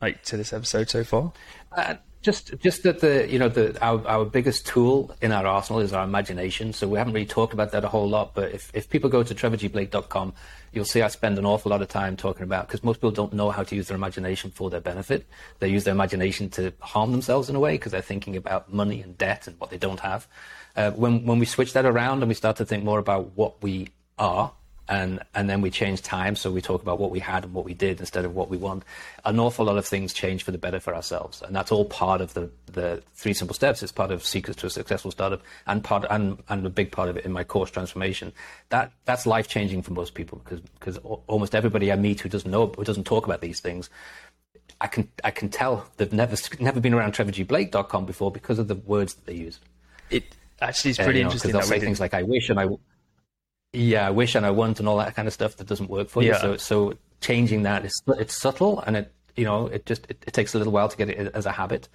[0.00, 1.32] like to this episode so far.
[1.76, 5.80] Uh, just, just that the you know the our, our biggest tool in our arsenal
[5.80, 6.72] is our imagination.
[6.72, 8.34] So we haven't really talked about that a whole lot.
[8.34, 10.32] But if, if people go to trevorgblake.com,
[10.72, 13.32] you'll see I spend an awful lot of time talking about because most people don't
[13.32, 15.26] know how to use their imagination for their benefit.
[15.58, 19.00] They use their imagination to harm themselves in a way because they're thinking about money
[19.02, 20.26] and debt and what they don't have.
[20.76, 23.62] Uh, when when we switch that around and we start to think more about what
[23.62, 23.88] we
[24.18, 24.52] are
[24.88, 27.64] and and then we change time so we talk about what we had and what
[27.64, 28.82] we did instead of what we want
[29.24, 32.20] an awful lot of things change for the better for ourselves and that's all part
[32.20, 35.84] of the the three simple steps it's part of secrets to a successful startup and
[35.84, 38.32] part and and a big part of it in my course transformation
[38.70, 42.50] that that's life changing for most people because because almost everybody i meet who doesn't
[42.50, 43.90] know who doesn't talk about these things
[44.80, 48.76] I can I can tell they've never never been around trevorgblake.com before because of the
[48.76, 49.58] words that they use.
[50.10, 50.24] It
[50.60, 51.52] Actually, is pretty uh, interesting.
[51.52, 52.68] Because they'll say things like "I wish" and "I."
[53.72, 56.08] Yeah, I wish and I want and all that kind of stuff that doesn't work
[56.08, 56.30] for you.
[56.30, 56.38] Yeah.
[56.38, 60.32] So, so changing that is it's subtle and it you know it just it, it
[60.32, 61.88] takes a little while to get it as a habit.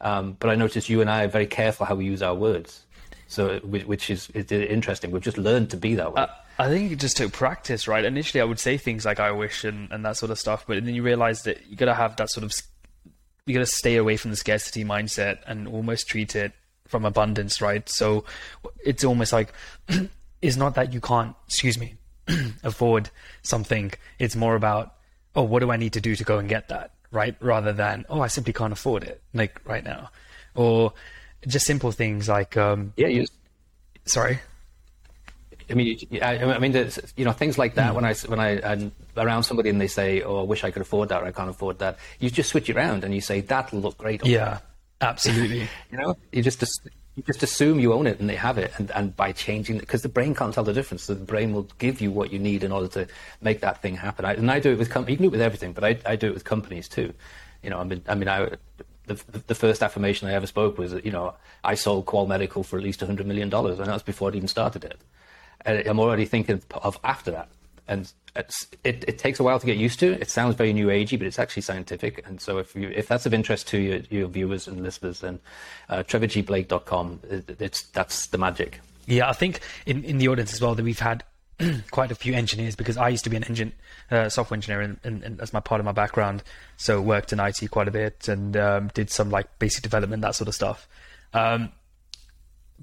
[0.00, 2.84] Um, but I notice you and I are very careful how we use our words.
[3.26, 5.10] So, which is, is interesting.
[5.10, 6.22] We've just learned to be that way.
[6.22, 6.26] Uh,
[6.58, 8.04] I think it just took practice, right?
[8.04, 10.84] Initially, I would say things like "I wish" and, and that sort of stuff, but
[10.84, 12.52] then you realize that you got to have that sort of
[13.46, 16.52] you got to stay away from the scarcity mindset and almost treat it
[16.86, 17.88] from abundance, right?
[17.88, 18.24] So
[18.84, 19.52] it's almost like
[20.44, 21.94] it's not that you can't, excuse me,
[22.62, 23.08] afford
[23.42, 23.92] something.
[24.18, 24.94] It's more about,
[25.34, 27.34] oh, what do I need to do to go and get that, right?
[27.40, 30.10] Rather than, oh, I simply can't afford it, like right now,
[30.54, 30.92] or
[31.46, 33.26] just simple things like, um, yeah, you.
[34.04, 34.38] Sorry.
[35.70, 37.92] I mean, I, mean, you know, things like that.
[37.92, 37.94] Mm.
[37.94, 40.82] When I when I am around somebody and they say, "Oh, I wish I could
[40.82, 43.40] afford that," or "I can't afford that," you just switch it around and you say,
[43.40, 44.58] "That'll look great." yeah,
[45.00, 45.60] Absolutely.
[45.90, 46.62] you know, you just
[47.16, 50.02] you just assume you own it and they have it, and, and by changing, because
[50.02, 52.64] the brain can't tell the difference, so the brain will give you what you need
[52.64, 53.06] in order to
[53.40, 54.24] make that thing happen.
[54.24, 55.98] I, and I do it with com- you can do it with everything, but I,
[56.04, 57.12] I do it with companies too.
[57.62, 58.50] You know, I mean, I mean, I,
[59.06, 62.78] the, the first affirmation I ever spoke was, you know, I sold Qual Medical for
[62.78, 64.98] at least hundred million dollars, and that was before I'd even started it.
[65.64, 67.48] And I'm already thinking of after that
[67.86, 70.12] and it, it takes a while to get used to.
[70.20, 72.26] It sounds very new agey, but it's actually scientific.
[72.26, 75.38] And so if you, if that's of interest to your, your viewers and listeners, then
[75.88, 78.80] uh, trevorgblake.com, it, it's that's the magic.
[79.06, 81.22] Yeah, I think in, in the audience as well that we've had
[81.90, 83.72] quite a few engineers because I used to be an engine
[84.10, 86.42] uh, software engineer and, and, and, as my part of my background.
[86.76, 90.34] So worked in IT quite a bit and um, did some like basic development that
[90.34, 90.88] sort of stuff.
[91.32, 91.70] Um,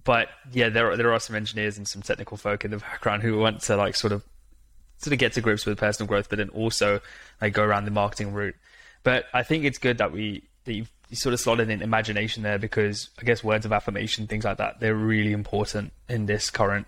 [0.04, 3.24] but yeah, there are, there are some engineers and some technical folk in the background
[3.24, 4.24] who want to like sort of
[5.02, 7.02] sort of get to grips with personal growth, but then also
[7.42, 8.56] like go around the marketing route.
[9.04, 12.60] But I think it's good that we that you sort of slotted in imagination there
[12.60, 16.88] because I guess words of affirmation, things like that, they're really important in this current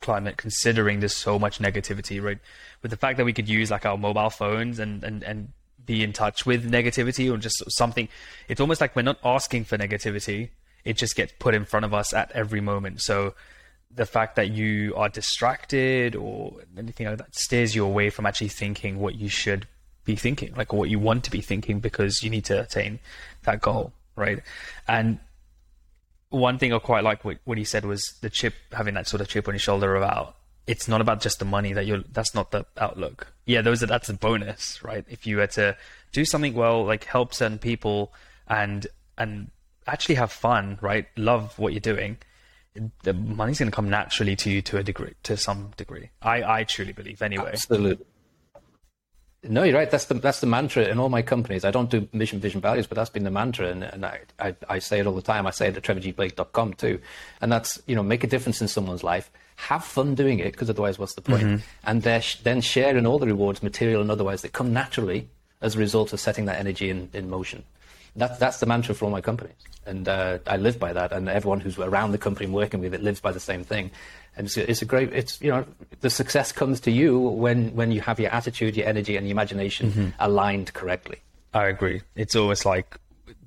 [0.00, 2.38] climate, considering there's so much negativity, right?
[2.82, 5.48] With the fact that we could use like our mobile phones and and and
[5.86, 8.08] be in touch with negativity or just something,
[8.48, 10.50] it's almost like we're not asking for negativity.
[10.84, 13.00] It just gets put in front of us at every moment.
[13.00, 13.34] So
[13.94, 18.48] the fact that you are distracted or anything like that steers you away from actually
[18.48, 19.66] thinking what you should
[20.04, 22.98] be thinking, like what you want to be thinking because you need to attain
[23.44, 24.42] that goal, right?
[24.86, 25.18] And
[26.30, 29.20] one thing I quite like what, what he said was the chip, having that sort
[29.20, 30.36] of chip on your shoulder about
[30.66, 33.28] it's not about just the money that you're that's not the outlook.
[33.44, 35.04] Yeah those are that's a bonus right?
[35.08, 35.76] If you were to
[36.12, 38.12] do something well like help certain people
[38.48, 38.86] and
[39.18, 39.50] and
[39.86, 41.06] actually have fun right?
[41.16, 42.18] Love what you're doing
[43.02, 46.42] the money's going to come naturally to you to a degree to some degree i
[46.60, 48.04] i truly believe anyway absolutely
[49.46, 49.90] no, you're right.
[49.90, 51.64] That's the that's the mantra in all my companies.
[51.64, 54.56] I don't do mission, vision, values, but that's been the mantra, and, and I, I,
[54.68, 55.46] I say it all the time.
[55.46, 56.98] I say it at trevorgblake.com too,
[57.42, 60.70] and that's you know make a difference in someone's life, have fun doing it because
[60.70, 61.44] otherwise, what's the point?
[61.44, 61.64] Mm-hmm.
[61.84, 62.02] And
[62.42, 65.28] then share in all the rewards, material and otherwise, that come naturally
[65.60, 67.64] as a result of setting that energy in, in motion.
[68.16, 69.56] That, that's the mantra for all my companies,
[69.86, 71.12] and uh, I live by that.
[71.12, 73.90] And everyone who's around the company and working with it lives by the same thing.
[74.36, 75.12] And it's, it's a great.
[75.12, 75.66] It's you know
[76.00, 79.32] the success comes to you when when you have your attitude, your energy, and your
[79.32, 80.08] imagination mm-hmm.
[80.20, 81.18] aligned correctly.
[81.52, 82.02] I agree.
[82.14, 82.98] It's almost like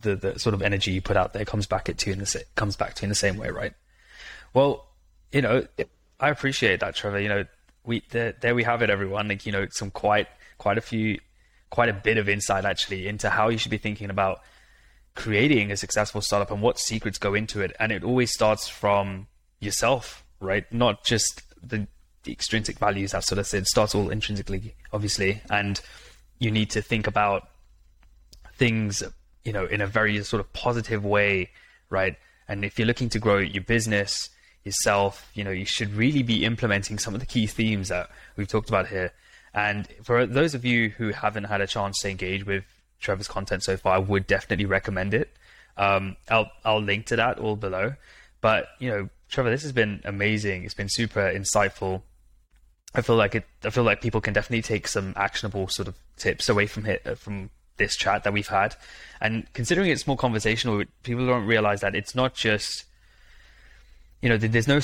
[0.01, 2.43] the the sort of energy you put out there comes back at you in the
[2.55, 3.73] comes back to you in the same way, right?
[4.53, 4.85] Well,
[5.31, 5.65] you know.
[6.19, 7.19] I appreciate that, Trevor.
[7.19, 7.45] You know,
[7.85, 9.27] we there, there we have it, everyone.
[9.27, 11.19] Like you know, some quite quite a few,
[11.69, 14.41] quite a bit of insight actually into how you should be thinking about
[15.17, 17.75] creating a successful startup and what secrets go into it.
[17.79, 19.27] And it always starts from
[19.59, 20.71] yourself, right?
[20.71, 21.87] Not just the,
[22.23, 25.81] the extrinsic values that sort of it starts all intrinsically, obviously, and
[26.37, 27.49] you need to think about
[28.53, 29.01] things,
[29.43, 31.49] you know, in a very sort of positive way,
[31.89, 32.15] right?
[32.47, 34.29] And if you're looking to grow your business,
[34.63, 38.47] yourself, you know, you should really be implementing some of the key themes that we've
[38.47, 39.11] talked about here.
[39.55, 42.65] And for those of you who haven't had a chance to engage with
[42.99, 45.35] Trevor's content so far, I would definitely recommend it.
[45.77, 47.93] Um, I'll I'll link to that all below.
[48.41, 50.63] But you know, Trevor, this has been amazing.
[50.63, 52.01] It's been super insightful.
[52.95, 53.45] I feel like it.
[53.63, 57.17] I feel like people can definitely take some actionable sort of tips away from it
[57.17, 58.75] from this chat that we've had.
[59.21, 62.85] And considering it's more conversational, people don't realize that it's not just
[64.21, 64.79] you know, there's no.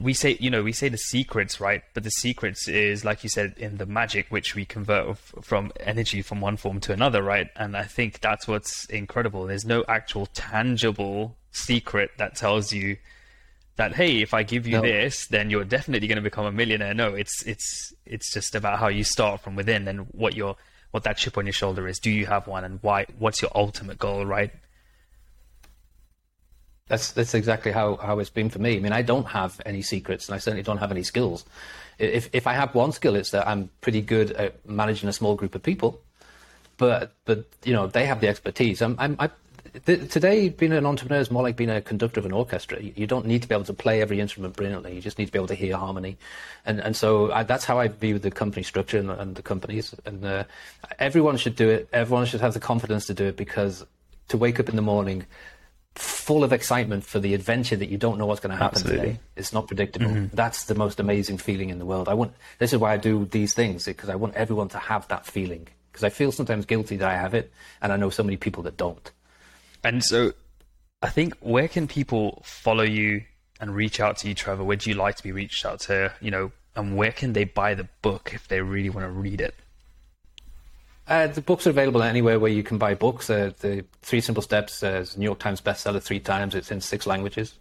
[0.00, 1.82] We say, you know, we say the secrets, right?
[1.92, 6.22] But the secrets is, like you said, in the magic, which we convert from energy
[6.22, 7.48] from one form to another, right?
[7.56, 9.46] And I think that's what's incredible.
[9.46, 12.96] There's no actual tangible secret that tells you
[13.76, 14.82] that hey if i give you no.
[14.82, 18.78] this then you're definitely going to become a millionaire no it's it's it's just about
[18.78, 20.56] how you start from within and what your
[20.90, 23.50] what that chip on your shoulder is do you have one and why what's your
[23.54, 24.52] ultimate goal right
[26.92, 28.76] that's that's exactly how, how it's been for me.
[28.76, 31.42] I mean, I don't have any secrets, and I certainly don't have any skills.
[31.98, 35.34] If if I have one skill, it's that I'm pretty good at managing a small
[35.34, 36.02] group of people.
[36.76, 38.82] But but you know, they have the expertise.
[38.82, 39.30] I'm, I'm I,
[39.86, 42.78] th- today being an entrepreneur is more like being a conductor of an orchestra.
[42.82, 44.94] You, don't need to be able to play every instrument brilliantly.
[44.94, 46.18] You just need to be able to hear harmony,
[46.66, 49.94] and and so I, that's how I view the company structure and, and the companies.
[50.04, 50.44] And uh,
[50.98, 51.88] everyone should do it.
[51.94, 53.86] Everyone should have the confidence to do it because
[54.28, 55.24] to wake up in the morning
[55.94, 59.06] full of excitement for the adventure that you don't know what's going to happen Absolutely.
[59.06, 59.20] today.
[59.36, 60.06] It's not predictable.
[60.06, 60.34] Mm-hmm.
[60.34, 62.08] That's the most amazing feeling in the world.
[62.08, 62.32] I want.
[62.58, 65.68] This is why I do these things because I want everyone to have that feeling.
[65.90, 68.62] Because I feel sometimes guilty that I have it, and I know so many people
[68.62, 69.10] that don't.
[69.84, 70.32] And so,
[71.02, 73.24] I think where can people follow you
[73.60, 74.64] and reach out to you, Trevor?
[74.64, 76.14] Would you like to be reached out to?
[76.22, 79.42] You know, and where can they buy the book if they really want to read
[79.42, 79.54] it?
[81.08, 83.28] Uh, the books are available anywhere where you can buy books.
[83.28, 86.54] Uh, the Three Simple Steps uh, is New York Times bestseller three times.
[86.54, 87.54] It's in six languages.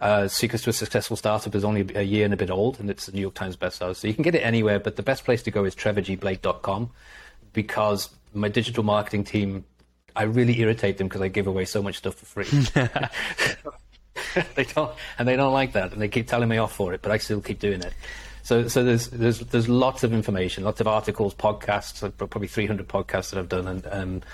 [0.00, 2.88] Uh, Secrets to a Successful Startup is only a year and a bit old, and
[2.88, 3.94] it's a New York Times bestseller.
[3.94, 6.90] So you can get it anywhere, but the best place to go is trevorgblake.com
[7.52, 9.64] because my digital marketing team,
[10.16, 12.46] I really irritate them because I give away so much stuff for free.
[14.54, 17.02] they don't, and they don't like that, and they keep telling me off for it,
[17.02, 17.92] but I still keep doing it.
[18.48, 23.28] So, so there's there's there's lots of information, lots of articles, podcasts, probably 300 podcasts
[23.28, 24.26] that I've done, and, and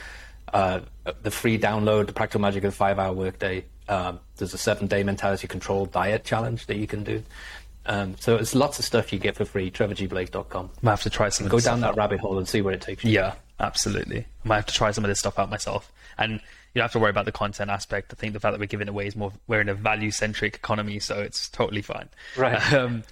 [0.53, 0.81] uh,
[1.23, 3.65] the free download, the Practical Magic of the Five Hour Workday.
[3.89, 7.25] Um, there's a seven day mentality control diet challenge that you can do.
[7.87, 9.69] Um, so it's lots of stuff you get for free.
[9.69, 10.71] TrevorGblake.com.
[10.85, 11.49] I have to try some.
[11.49, 11.97] Go down that out.
[11.97, 13.11] rabbit hole and see where it takes you.
[13.11, 14.27] Yeah, absolutely.
[14.45, 15.91] I might have to try some of this stuff out myself.
[16.19, 16.41] And
[16.75, 18.13] you don't have to worry about the content aspect.
[18.13, 20.57] I think the fact that we're giving away is more we're in a value centric
[20.57, 22.09] economy, so it's totally fine.
[22.37, 22.61] Right.
[22.75, 23.05] Um,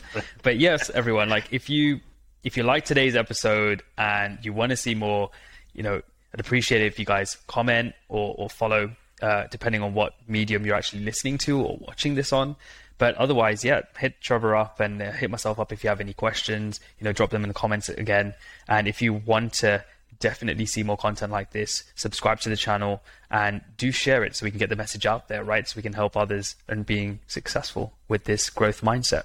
[0.43, 2.01] but yes, everyone, like if you
[2.43, 5.31] if you like today's episode and you want to see more,
[5.73, 6.03] you know,
[6.35, 8.91] I'd appreciate it if you guys comment or, or follow,
[9.21, 12.57] uh, depending on what medium you're actually listening to or watching this on.
[12.99, 16.13] But otherwise, yeah, hit Trevor up and uh, hit myself up if you have any
[16.13, 16.81] questions.
[16.99, 18.35] You know, drop them in the comments again.
[18.69, 19.85] And if you want to
[20.23, 24.45] definitely see more content like this, subscribe to the channel and do share it so
[24.45, 25.69] we can get the message out there, right?
[25.69, 29.25] So we can help others in being successful with this growth mindset.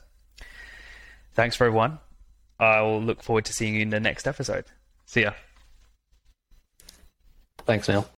[1.34, 2.00] Thanks for everyone.
[2.60, 4.66] I'll look forward to seeing you in the next episode.
[5.06, 5.34] See ya.
[7.66, 8.10] Thanks, Neil.